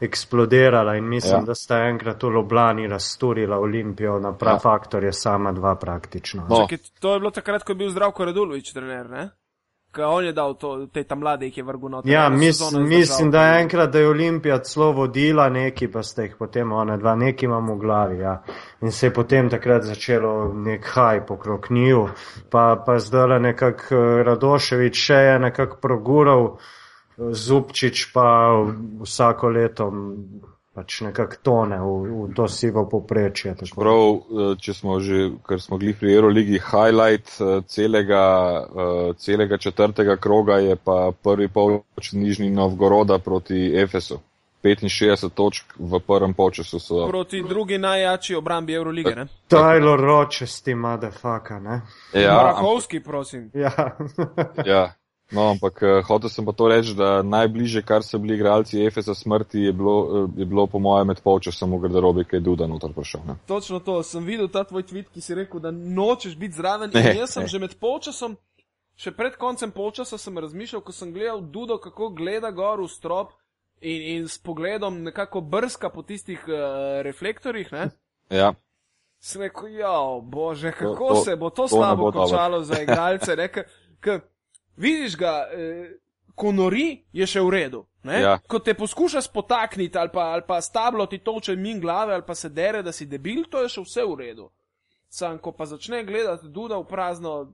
[0.01, 1.38] eksplodirala in mislim, Ja.
[1.38, 1.45] ja.
[1.45, 4.57] da sta enkrat v Ljubljani razturila Olimpijo na prav Ja.
[4.57, 4.59] ja.
[4.61, 6.47] faktor je sama dva praktično.
[6.49, 6.57] No.
[6.57, 9.28] Čakaj, to je bilo takrat, ko je bil Zdravko Radulovič trener, ne?
[9.99, 12.12] On je dal to, te tam mlade, jih je vrgul noter.
[12.12, 16.36] Ja, mis, mislim, da je enkrat, da je Olimpija celo vodila neki, pa ste jih
[16.38, 18.18] potem one dva, neki imamo v glavi.
[18.18, 18.43] Ja.
[18.80, 22.09] In se je potem takrat začelo nek hajp okrog njiju,
[22.51, 26.47] pa, pa zdaj nekako eh, Radoševič še je nekako progural,
[27.18, 28.28] eh, Zupčič pa
[29.03, 29.91] vsako leto
[30.80, 33.54] pač nekako tone v, v to sivo poprečje.
[33.54, 33.80] tako.
[33.80, 38.24] Prav, eh, če smo že, ker smo gli pri Euroligi, highlight eh, celega,
[38.64, 44.20] eh, celega četrtega kroga je pa prvi polč Nižni Novgoroda proti Efesu.
[44.60, 47.06] 65 točk v prvem polčasu so.
[47.08, 49.24] Proti drugi najjači obrambi Eurolige, ne?
[49.48, 51.80] Tyler Rochester, motherfucker, ne?
[52.12, 53.50] Ja, Marakovski, prosim.
[53.54, 53.72] Ja.
[54.66, 54.92] Ja,
[55.30, 59.14] No, ampak uh, hotel sem pa to reči, da najbližje, kar so bili igralci Efesa
[59.14, 62.66] smrti, je bilo, uh, je bilo po mojem med polčasom v garderobi, ki je Duda
[62.66, 63.20] noter prišel.
[63.26, 63.34] Ne?
[63.46, 66.90] Točno to, sem videl ta tvoj tweet, ki si rekel, da nočeš biti zraven.
[66.94, 67.48] Ne, jaz sem ne.
[67.48, 68.34] že med polčasom,
[68.98, 73.30] še pred koncem polčasa sem razmišljal, ko sem gledal Dudo, kako gleda gor v strop
[73.80, 77.70] in, in s pogledom nekako brska po tistih uh, reflektorjih.
[77.72, 77.90] Ne?
[78.30, 78.50] Ja,
[79.20, 82.24] Sem rekel, ja, bože, kako To- to- se bo to, to slabo bo dobro.
[82.24, 83.36] končalo za igralce.
[83.36, 83.66] ne, ke-
[84.00, 84.20] ke
[84.80, 85.92] Vidiš ga, eh,
[86.34, 87.84] ko nori, je še v redu.
[88.02, 88.20] ne.
[88.20, 88.38] Ja.
[88.48, 92.34] Ko te poskuša spotakniti ali pa, ali pa stablo ti toče min glave ali pa
[92.34, 94.50] se dere, da si debil, to je še vse v redu.
[95.10, 97.52] Sam, ko pa začne gledati duda v prazno,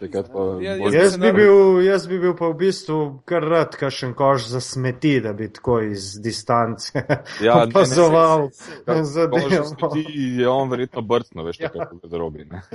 [0.00, 2.98] takrat pa Ja, jaz Jaz bi, bil, jaz bi bil pa v bistvu
[3.28, 6.92] kar rad, kašen koš za smeti, da bi tako iz distance
[7.46, 8.48] Ja, opazoval
[9.02, 9.64] zadevo.
[9.64, 10.04] smeti,
[10.40, 12.44] je on verjetno brcno, veš, takrat v garderobi.
[12.50, 12.62] ne.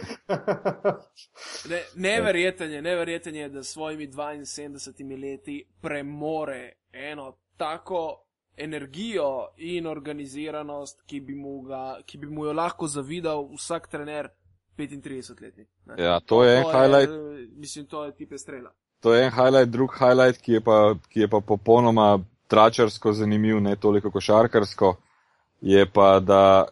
[1.69, 8.25] Ne, neverjeten je, neverjeten je, da s svojimi 72 leti premore eno tako
[8.57, 14.29] energijo in organiziranost, ki bi mu, ga, ki bi mu jo lahko zavidal vsak trener
[14.77, 15.65] 35-letni.
[15.85, 16.03] ne.
[16.03, 17.11] Ja, to je en To highlight.
[17.57, 18.71] Mislim, to je tipe strela.
[18.99, 23.61] To je en highlight, drug highlight, ki je pa, ki je pa popolnoma tračarsko zanimiv,
[23.61, 24.95] ne toliko košarkarsko,
[25.61, 26.65] je pa, da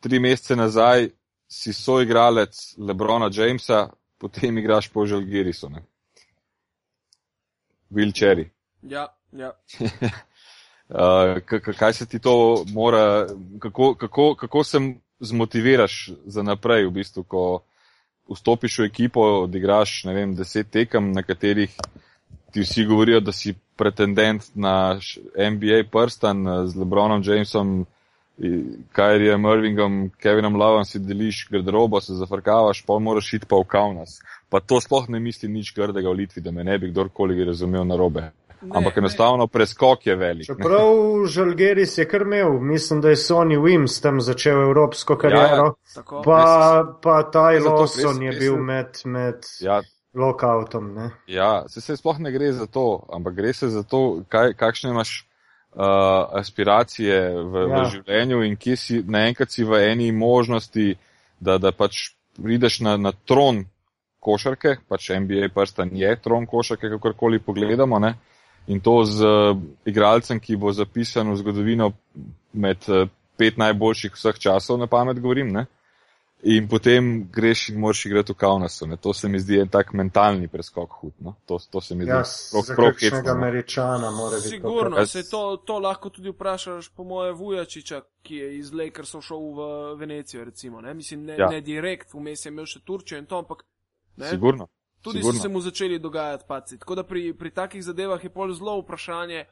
[0.00, 1.08] tri mesece nazaj
[1.48, 5.68] si soigralec Lebrona Jamesa, potem igraš po Žalgirisu.
[5.68, 5.82] ne.
[7.90, 8.48] Will Cherry.
[8.82, 9.52] Ja, ja.
[10.88, 11.40] Uh,
[11.78, 13.26] kaj se ti to mora,
[13.58, 14.78] kako, kako, kako se
[15.20, 17.42] zmotiviraš za naprej, v bistvu, ko
[18.28, 21.72] vstopiš v ekipo, odigraš, ne vem, deset tekem, na katerih
[22.52, 24.98] ti vsi govorijo, da si pretendent na
[25.36, 27.86] NBA prstan eh, z Lebronom Jamesom,
[28.94, 34.20] Kyriejem Irvingom, Kevinom Lovom si deliš garderobo, se zafrkavaš, pa moraš iti pa v Kaunas.
[34.48, 37.84] Pa to sploh ne mislim nič grdega v Litvi, da me ne bi kdorkoli razumel
[37.84, 38.30] narobe.
[38.62, 39.00] Ne, Ampak ne.
[39.00, 40.48] enostavno preskok je velik.
[40.48, 40.54] ne.
[40.54, 46.22] Čeprav Žalgeris je kar imel, mislim, da je Sony Wims tam začel evropsko kariero, Tako.
[46.24, 49.80] pa, pa Ty Zato Lawson je bil med, med Ja,
[50.14, 50.94] lockoutom.
[50.94, 51.10] Ne?
[51.26, 54.90] ja se, se sploh ne gre za to, ampak gre se za to, kaj, kakšne
[54.90, 55.26] imaš
[55.74, 55.82] uh,
[56.32, 57.68] aspiracije v, ja.
[57.68, 57.82] Ja.
[57.82, 60.96] v življenju in kje si naenkrat si v eni možnosti,
[61.40, 63.64] da, da pač prideš na, na tron
[64.20, 68.14] košarke, pač NBA prstan je tron košarke, kakorkoli pogledamo, ne?
[68.68, 69.56] In to z uh,
[69.88, 71.92] igralcem, ki bo zapisan v zgodovino
[72.52, 73.08] med uh,
[73.38, 75.48] pet najboljših vseh časov, na pamet govorim.
[75.52, 75.66] Ne?
[76.42, 78.86] In potem greš in moraš igrati v Kaunasu.
[78.86, 78.96] Ne?
[78.96, 81.12] To se mi zdi en tak mentalni preskok hud.
[81.18, 81.34] No?
[81.46, 83.30] To, to se mi zdi Ja, kakšnega hecno, no.
[83.32, 88.58] američana to Sigurno, Jaz- se to, to lahko tudi vprašaš po moje Vujačiča, ki je
[88.58, 89.66] iz Lakersov šel v
[89.98, 90.80] Venecijo, recimo.
[90.80, 90.94] Ne?
[90.94, 91.48] Mislim, ne, Ja.
[91.50, 93.64] ne direkt, vmes je imel še Turčijo in to, ampak
[94.16, 94.28] ne?
[94.30, 94.68] Sigurno.
[95.02, 95.38] Tudi sigurno.
[95.38, 96.78] so se mu začeli dogajati paci.
[96.78, 99.44] Tako da pri, pri takih zadevah je pol zelo vprašanje.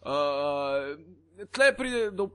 [0.00, 0.96] Uh,
[1.50, 2.30] tle pride do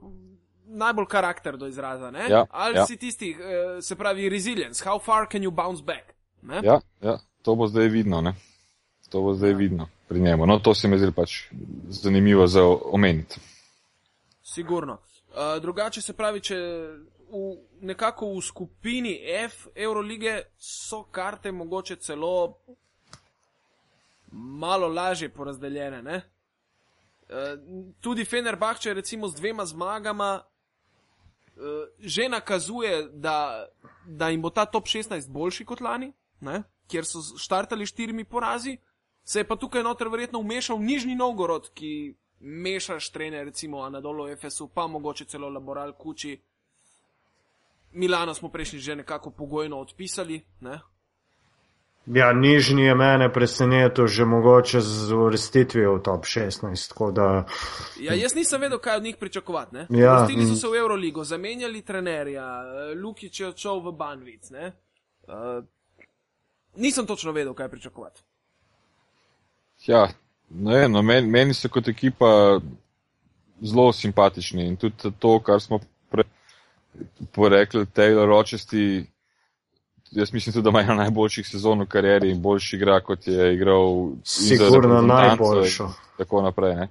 [0.65, 2.27] najbolj karakter do izraza, ne?
[2.29, 2.85] Ja, Ali ja.
[2.85, 6.13] si tisti, uh, se pravi, resilience, how far can you bounce back?
[6.41, 6.61] Ne?
[6.63, 8.21] Ja, ja, to bo zdaj vidno.
[8.21, 8.35] Ne?
[9.09, 10.45] To bo zdaj vidno pri njemu.
[10.45, 11.43] No, to se mi zdi pač
[11.89, 13.39] zanimivo za omeniti.
[14.41, 14.93] Sigurno.
[14.93, 16.55] Uh, drugače se pravi, če
[17.33, 22.57] v, nekako v skupini F Eurolige so karte mogoče celo
[24.31, 26.01] malo lažje porazdeljene.
[26.01, 26.21] Ne?
[27.29, 27.35] Uh,
[28.01, 31.61] tudi Fenerbahče recimo z dvema zmagama uh,
[31.99, 33.67] že nakazuje, da,
[34.05, 36.63] da jim bo ta top 16 boljši kot lani, ne?
[36.87, 38.77] kjer so štartali štirimi porazi.
[39.23, 44.67] Se je pa tukaj noter verjetno umešal Nižni Novgorod, ki mešaš trene, recimo Anadolu, FSU,
[44.67, 46.41] pa mogoče celo Laboral Kuči.
[47.93, 50.41] Milano smo prejšnji že nekako pogojno odpisali.
[50.59, 50.79] Ne?
[52.05, 56.89] Ja, nižni je mene presenetil že mogoče z uvrstitvijo v top 16.
[56.89, 57.45] tako Da,
[57.99, 59.75] Ja, jaz nisem vedel, kaj od njih pričakovati.
[59.75, 59.87] ne.
[59.89, 60.55] Ja, Vrstili so mm.
[60.55, 64.49] se v Euroligo, zamenjali trenerja, eh, Lukič je odšel v Banvic.
[64.49, 64.73] ne.
[65.27, 65.63] Uh,
[66.75, 68.21] nisem točno vedel, kaj pričakovati.
[69.87, 70.07] Ja,
[70.49, 72.59] ne vem, no, meni, meni so kot ekipa
[73.61, 75.79] zelo simpatični in tudi to, kar smo
[77.31, 79.05] porekli, Taylor Rochesti,
[80.11, 83.53] jaz mislim tudi, da ima eno najboljših sezon v karieri in boljši igra, kot je
[83.53, 84.11] igral.
[84.13, 85.89] in za sigurno reprezentanco najboljšo.
[86.17, 86.75] Tako naprej.
[86.75, 86.87] Ne.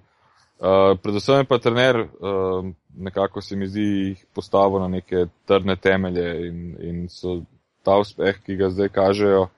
[0.62, 6.48] Uh, predvsem je pa trener, uh, nekako se mi zdi, postavil na neke trdne temelje
[6.48, 7.40] in, in so
[7.82, 9.48] ta uspeh, ki ga zdaj kažejo,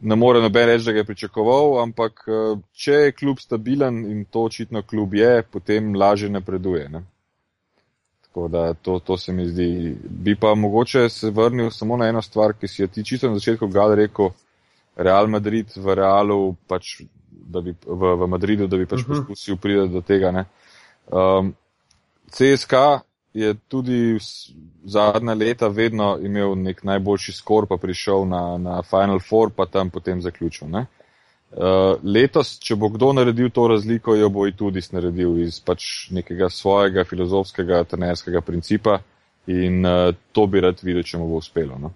[0.00, 4.24] ne more noben reči, da ga je pričakoval, ampak eh, če je klub stabilen in
[4.24, 6.88] to očitno klub je, potem lažje napreduje.
[6.88, 7.02] Ne?
[8.38, 9.96] Tako da to, to se mi zdi.
[10.08, 13.34] Bi pa mogoče se vrnil samo na eno stvar, ki si jo ti čisto na
[13.34, 14.30] začetku gal rekel,
[14.96, 19.16] Real Madrid v Realu, pač, da bi, v, v Madridu, da bi pač uh -huh.
[19.16, 20.44] poskusil priti do tega.
[21.10, 21.54] Um,
[22.30, 22.72] CSK
[23.32, 24.18] je tudi
[24.84, 29.90] zadnja leta vedno imel nek najboljši skor, pa prišel na, na Final Four, pa tam
[29.90, 30.68] potem zaključil.
[30.68, 30.86] Ne?
[31.48, 36.10] Uh, letos, če bo kdo naredil to razliko, jo bo i tudi naredil iz pač
[36.12, 38.98] nekega svojega filozofskega, trenerskega principa
[39.48, 41.78] in uh, to bi rad videl, če mu bo uspelo.
[41.80, 41.94] No?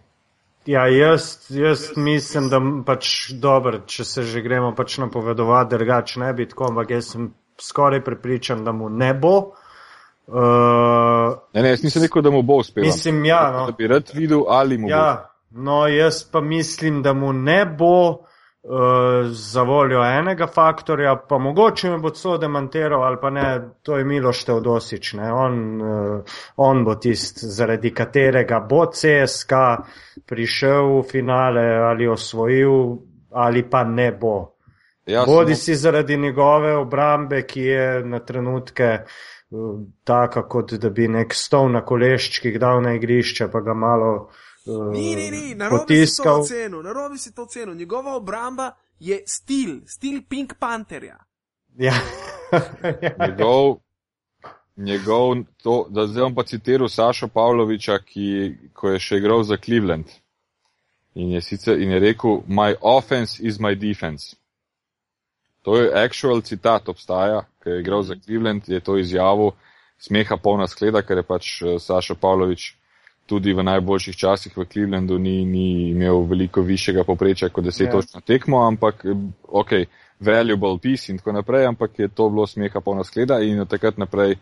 [0.67, 6.33] Ja, jaz, jaz mislim, da pač dobro, če se že gremo pač napovedovati, drugače ne
[6.39, 7.29] bi tako, ampak jaz sem
[7.61, 9.37] skoraj prepričan, da mu ne bo.
[10.33, 12.89] Uh, ne, ne, jaz nisem rekel, da mu bo uspelo.
[12.89, 13.45] Mislim, ja.
[13.53, 13.67] No.
[13.69, 15.61] Da bi rad videl, ali mu ja, bo.
[15.69, 18.25] No, jaz pa mislim, da mu ne bo.
[18.65, 23.97] Eh, za voljo enega faktorja, pa mogoče me bo to demantiral ali pa ne, to
[23.99, 29.59] je Miloš Teodosič, ne, on, uh, on bo tist, zaradi katerega bo CSK
[30.27, 32.95] prišel v finale ali osvojil
[33.31, 34.55] ali pa ne bo.
[35.07, 41.09] Ja, Bodi si zaradi njegove obrambe, ki je na trenutke uh, taka, kot da bi
[41.09, 46.07] nek stol na koleščkih dal na igrišče, pa ga malo uh, Ni, ni, ni, narobe
[46.07, 47.75] si to ocenil, narobe si to ocenil.
[47.75, 51.19] Njegova obramba je stil, stil Pink Pantherja.
[51.79, 51.95] Ja.
[53.27, 53.77] njegov,
[54.77, 59.57] njegov, to, da zdaj bom pa citiral Saša Pavloviča, ki ko je še igral za
[59.57, 60.07] Cleveland.
[61.15, 64.37] In je, sicer, in je rekel, my offense is my defense.
[65.63, 69.53] To je actual citat, obstaja, ker je igral za Cleveland, je to izjavil,
[69.99, 72.73] smeha polna skleda, ker je pač eh, Saša Pavlovič
[73.27, 77.95] tudi v najboljših časih v Clevelandu ni, ni imel veliko višjega poprečja kot deset yeah.
[77.95, 78.01] Ja.
[78.01, 79.05] točk na tekmo, ampak
[79.49, 79.73] ok,
[80.21, 83.99] valuable piece in tako naprej, ampak je to bilo smeha polna skleda in od takrat
[83.99, 84.37] naprej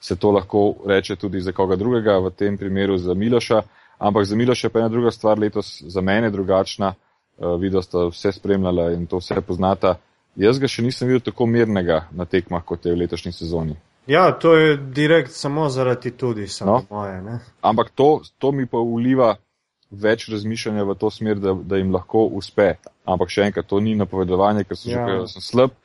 [0.00, 3.62] se to lahko reče tudi za koga drugega, v tem primeru za Miloša,
[3.98, 8.06] ampak za Miloša pa je ena druga stvar letos za mene drugačna, uh, videl sta
[8.08, 9.98] vse spremljala in to vse poznata.
[10.36, 13.76] Jaz ga še nisem videl tako mirnega na tekmah, kot je v letošnji sezoni.
[14.10, 16.82] Ja, to je direkt samo zaradi tudi samo no.
[16.90, 17.22] moje.
[17.22, 17.38] Ne?
[17.60, 19.36] Ampak to, to mi pa uliva
[19.90, 22.72] več razmišljanja v to smer, da, da jim lahko uspe.
[23.06, 24.96] Ampak še enkrat, to ni napovedovanje, ker sem ja.
[24.96, 25.76] že rekel, da sem slab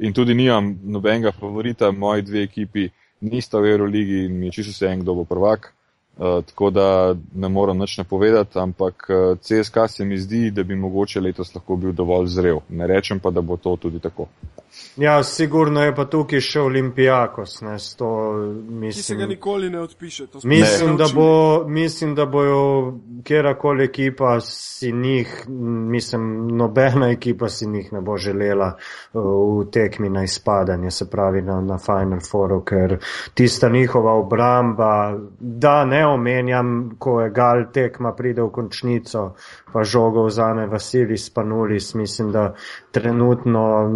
[0.00, 1.88] in tudi nimam nobenega favorita.
[1.92, 2.90] Moji dve ekipi
[3.24, 5.72] nista v Euroligi in mi je čisto vse en, kdo bo prvak.
[6.20, 10.76] Uh, tako da ne moram nič napovedati, ampak eh, CSK se mi zdi, da bi
[10.76, 12.58] mogoče letos lahko bil dovolj zrel.
[12.68, 14.26] Ne rečem pa, da bo to tudi tako.
[14.96, 18.10] Ja, sigurno je pa tukaj še Olimpijakos, ne, sto,
[18.68, 18.90] mislim.
[18.90, 20.26] Ki se ga nikoli ne odpiše.
[20.44, 27.92] Mislim, da bo, mislim, da bojo kjerakoli ekipa si njih, mislim, nobena ekipa si njih
[27.92, 28.74] ne bo želela
[29.12, 32.98] uh, v tekmi na izpadanje, se pravi na, na Final Fouru, ker
[33.34, 39.24] tista njihova obramba, da ne omenjam, ko je gal tekma pride v končnico,
[39.72, 42.54] pa žogo vzame Vasilis Panulis, mislim, da
[42.90, 43.88] trenutno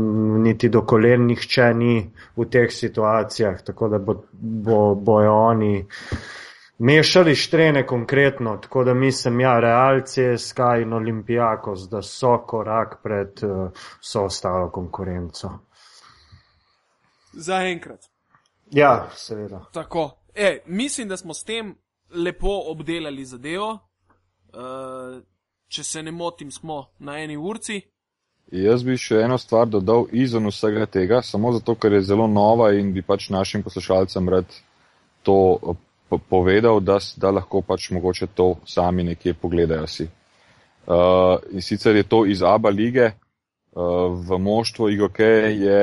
[0.42, 1.98] niti do kolen nihče ni
[2.36, 5.86] v teh situacijah, tako da bo, bo, bojo oni
[6.78, 13.44] mešali štrene konkretno, tako da mislim, ja, realce, Sky in Olimpijakos, da so korak pred
[13.44, 15.50] uh, vso ostalo konkurenco.
[17.32, 18.00] Za enkrat.
[18.70, 19.64] Ja, seveda.
[19.72, 20.10] Tako.
[20.34, 21.74] E, mislim, da smo s tem
[22.14, 23.78] lepo obdelali zadevo.
[24.54, 25.22] Uh,
[25.68, 27.80] če se ne motim, smo na eni urci.
[28.54, 32.70] Jaz bi še eno stvar dodal izven vsega tega, samo zato, ker je zelo nova
[32.76, 34.58] in bi pač našim poslušalcem rad
[35.24, 40.06] to eh, povedal, da, da lahko pač mogoče to sami nekje pogledajo si.
[40.84, 43.06] Uh, in sicer je to iz ABA lige,
[43.72, 45.20] uh, v moštvo IGOK
[45.56, 45.78] je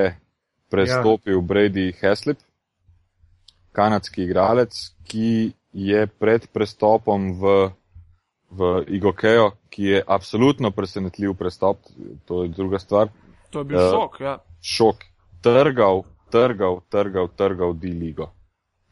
[0.70, 1.42] prestopil ja.
[1.42, 2.38] Brady Heslip,
[3.74, 4.78] kanadski igralec,
[5.10, 7.72] ki je pred prestopom v
[8.52, 11.78] v Igokejo, ki je absolutno presenetljiv prestop,
[12.26, 13.08] to je druga stvar.
[13.50, 14.38] To je bil uh, šok, ja.
[14.62, 14.96] Šok.
[15.42, 18.32] Trgal, trgal, trgal, trgal D-ligo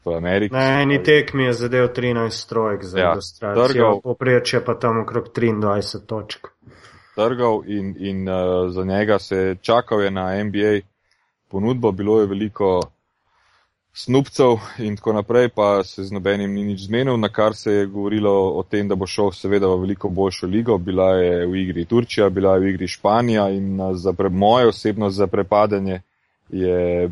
[0.04, 0.54] v Ameriki.
[0.54, 6.06] Na eni tekmi je zadev 13 trojk za ja, Australijo, poprečje pa tam okrog 23
[6.06, 6.48] točk.
[7.14, 10.80] Trgal in, in uh, za njega se čakal je na NBA
[11.48, 12.80] ponudbo, bilo je veliko
[13.92, 17.86] snupcev in tako naprej, pa se z nobenim ni nič zmenil, na kar se je
[17.86, 20.78] govorilo o tem, da bo šel seveda v veliko boljšo ligo.
[20.78, 25.10] Bila je v igri Turčija, bila je v igri Španija in za pre, moje osebno
[25.10, 26.02] za prepadanje
[26.48, 27.10] je,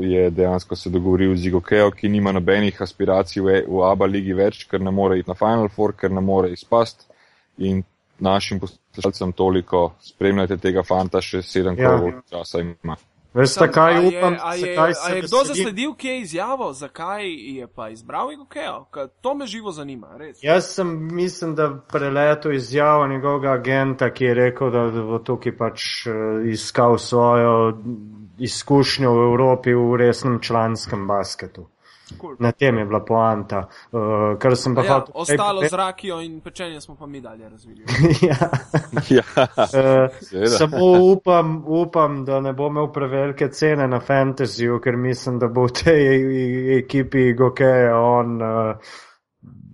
[0.00, 4.66] je dejansko se dogovoril z Igokejo, ki nima nobenih aspiracij v, v ABA ligi več,
[4.68, 7.08] ker ne more iti na Final Four, ker ne more izpast
[7.58, 7.82] in
[8.18, 11.88] našim poslušalcem toliko spremljajte tega fanta, še sedem ja.
[11.88, 12.96] krogov časa ima.
[13.34, 15.56] Veste, kaj a je, upam, a je, a se je kdo veselim?
[15.56, 18.84] zasledil, kje je izjavo, zakaj je pa izbral Igokejo?
[18.94, 20.42] Ker To me živo zanima, res.
[20.42, 26.06] Jaz sem, mislim, da preletel izjavo njegovega agenta, ki je rekel, da bo tukaj pač
[26.06, 26.12] eh,
[26.52, 27.78] iskal svojo
[28.38, 31.71] izkušnjo v Evropi v resnem članskem basketu.
[32.20, 32.36] Cool.
[32.38, 33.58] Na tem je bila poanta.
[33.92, 34.00] Uh,
[34.38, 37.48] kar sem pa Ja, hotel ostalo povedati- z rakijo in pečenjem smo pa mi dalje
[37.48, 37.84] razvili.
[38.22, 38.36] ja.
[39.10, 39.22] ja,
[39.56, 40.10] Uh,
[40.48, 40.76] samo
[41.12, 45.72] upam, upam, da ne bo imel prevelike cene na fantasyju, ker mislim, da bo v
[45.74, 48.76] tej e- ekipi Gokeja on uh,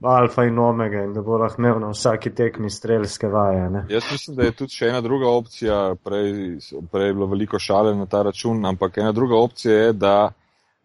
[0.03, 3.71] alfa in omega in da bo lahko imel na vsaki tekmi strelske vaje.
[3.71, 3.85] Ne?
[3.89, 6.59] Jaz mislim, da je tudi še ena druga opcija, prej,
[6.93, 10.31] prej je bilo veliko šale na ta račun, ampak ena druga opcija je, da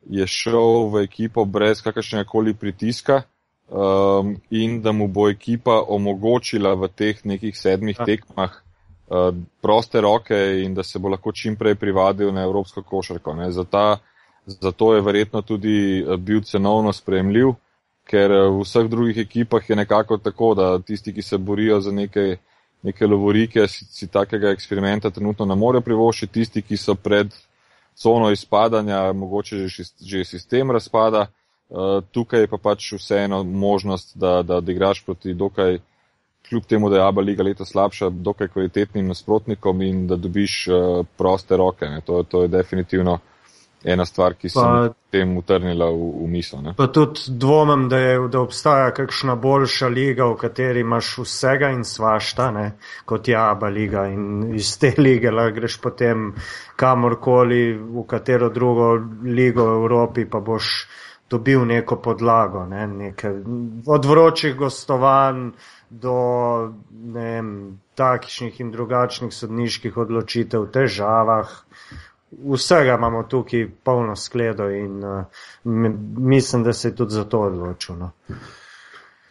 [0.10, 3.22] je šel v ekipo brez kakršnega koli pritiska
[3.70, 8.06] um, in da mu bo ekipa omogočila v teh nekih sedmih Ja.
[8.06, 13.34] tekmah uh, proste roke in da se bo lahko čim prej privadil na evropsko košarko.
[13.34, 13.52] Ne.
[13.52, 13.98] Za ta-
[14.46, 17.54] Zato je verjetno tudi eh, bil cenovno spremljiv,
[18.04, 21.92] ker eh, v vseh drugih ekipah je nekako tako, da tisti, ki se borijo za
[21.92, 22.38] neke,
[22.82, 27.32] neke lovorike, si, si takega eksperimenta trenutno ne morejo privoščiti, tisti, ki so pred
[27.96, 31.28] cono izpadanja, mogoče že, šis- že sistem razpada.
[31.70, 35.80] Uh, tukaj je pa pač vseeno možnost, da, da odigraš proti dokaj,
[36.50, 41.06] kljub temu, da je Abu Liga leta slabša, dokaj kvalitetnim nasprotnikom in da dobiš uh,
[41.18, 41.86] proste roke.
[41.86, 42.02] Ne.
[42.02, 43.20] To, to je definitivno
[43.84, 46.62] ena stvar, ki se mi tem utrnila v, v misel.
[46.64, 46.74] Ne.
[46.78, 51.84] Pa tudi dvomim, da, je, da obstaja kakšna boljša liga, v kateri imaš vsega in
[51.88, 52.66] svašta, ne,
[53.06, 54.08] kot je Aba liga.
[54.10, 56.32] In iz te lige lahko greš potem
[56.80, 60.74] kamorkoli, v katero drugo ligo v Evropi, pa boš
[61.30, 62.66] dobil neko podlago.
[62.70, 63.32] Ne, neke,
[63.86, 65.52] od vročih gostovanj
[65.90, 66.18] do
[66.90, 67.42] ne
[67.96, 71.54] takšnih in drugačnih sodniških odločitev, težavah.
[72.54, 75.26] Vsega imamo tukaj polno skledo in uh,
[76.18, 77.96] mislim, da se je tudi za to odločil.
[77.96, 78.12] No.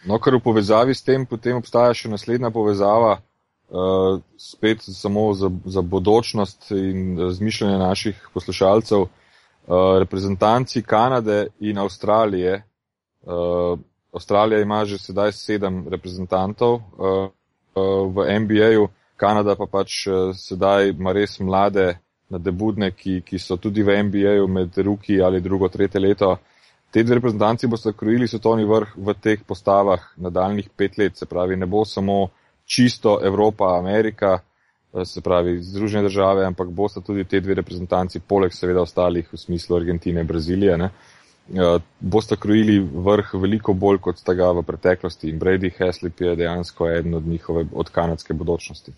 [0.05, 3.17] No, ker v povezavi s tem potem obstaja še naslednja povezava,
[3.71, 9.07] uh, spet samo za, za bodočnost in razmišljanje naših poslušalcev.
[9.07, 12.63] Uh, reprezentanci Kanade in Avstralije.
[13.23, 13.79] Uh,
[14.13, 17.31] Avstralija ima že sedaj sedem reprezentantov uh,
[17.75, 22.02] uh, v NBA-ju, Kanada pa pač uh, sedaj ima res mlade
[22.33, 26.37] nadebudne, ki, ki so tudi v NBA-ju med ruki ali drugo, tretje leto.
[26.93, 31.57] Te dve reprezentanci boste krojili svetovni vrh v teh postavah nadaljnih pet let, se pravi,
[31.57, 32.29] ne bo samo
[32.69, 38.53] čisto Evropa, Amerika, eh, se pravi Združene države, ampak boste tudi te dve reprezentanci, poleg
[38.53, 44.35] seveda ostalih v smislu Argentine, Brazilije, ne, eh, boste krojili vrh veliko bolj kot sta
[44.35, 48.93] ga v preteklosti in Brady Heslip je dejansko eden od njihove, od kanadske bodočnosti.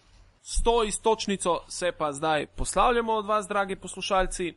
[0.47, 4.55] S to istočnico se pa zdaj poslavljamo od vas, dragi poslušalci.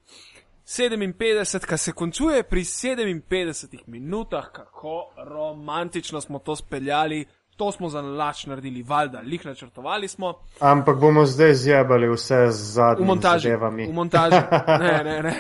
[0.66, 7.26] 57, ki se končuje pri 57 minutah, kako romantično smo to speljali,
[7.58, 10.34] to smo za lač naredili, valjda, lih načrtovali smo.
[10.60, 13.48] Ampak bomo zdaj zjebali vse z V zadnjimi montaži.
[13.48, 13.88] zadevami.
[13.88, 14.36] V montaži.
[14.80, 15.36] Ne, ne, ne.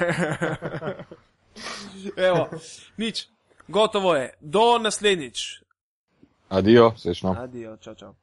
[2.17, 2.47] Evo,
[2.97, 3.27] nič.
[3.67, 4.33] Gotovo je.
[4.39, 5.61] Do naslednjič.
[6.49, 7.35] Adijo, srečno.
[7.39, 8.13] Adijo, čau, čau.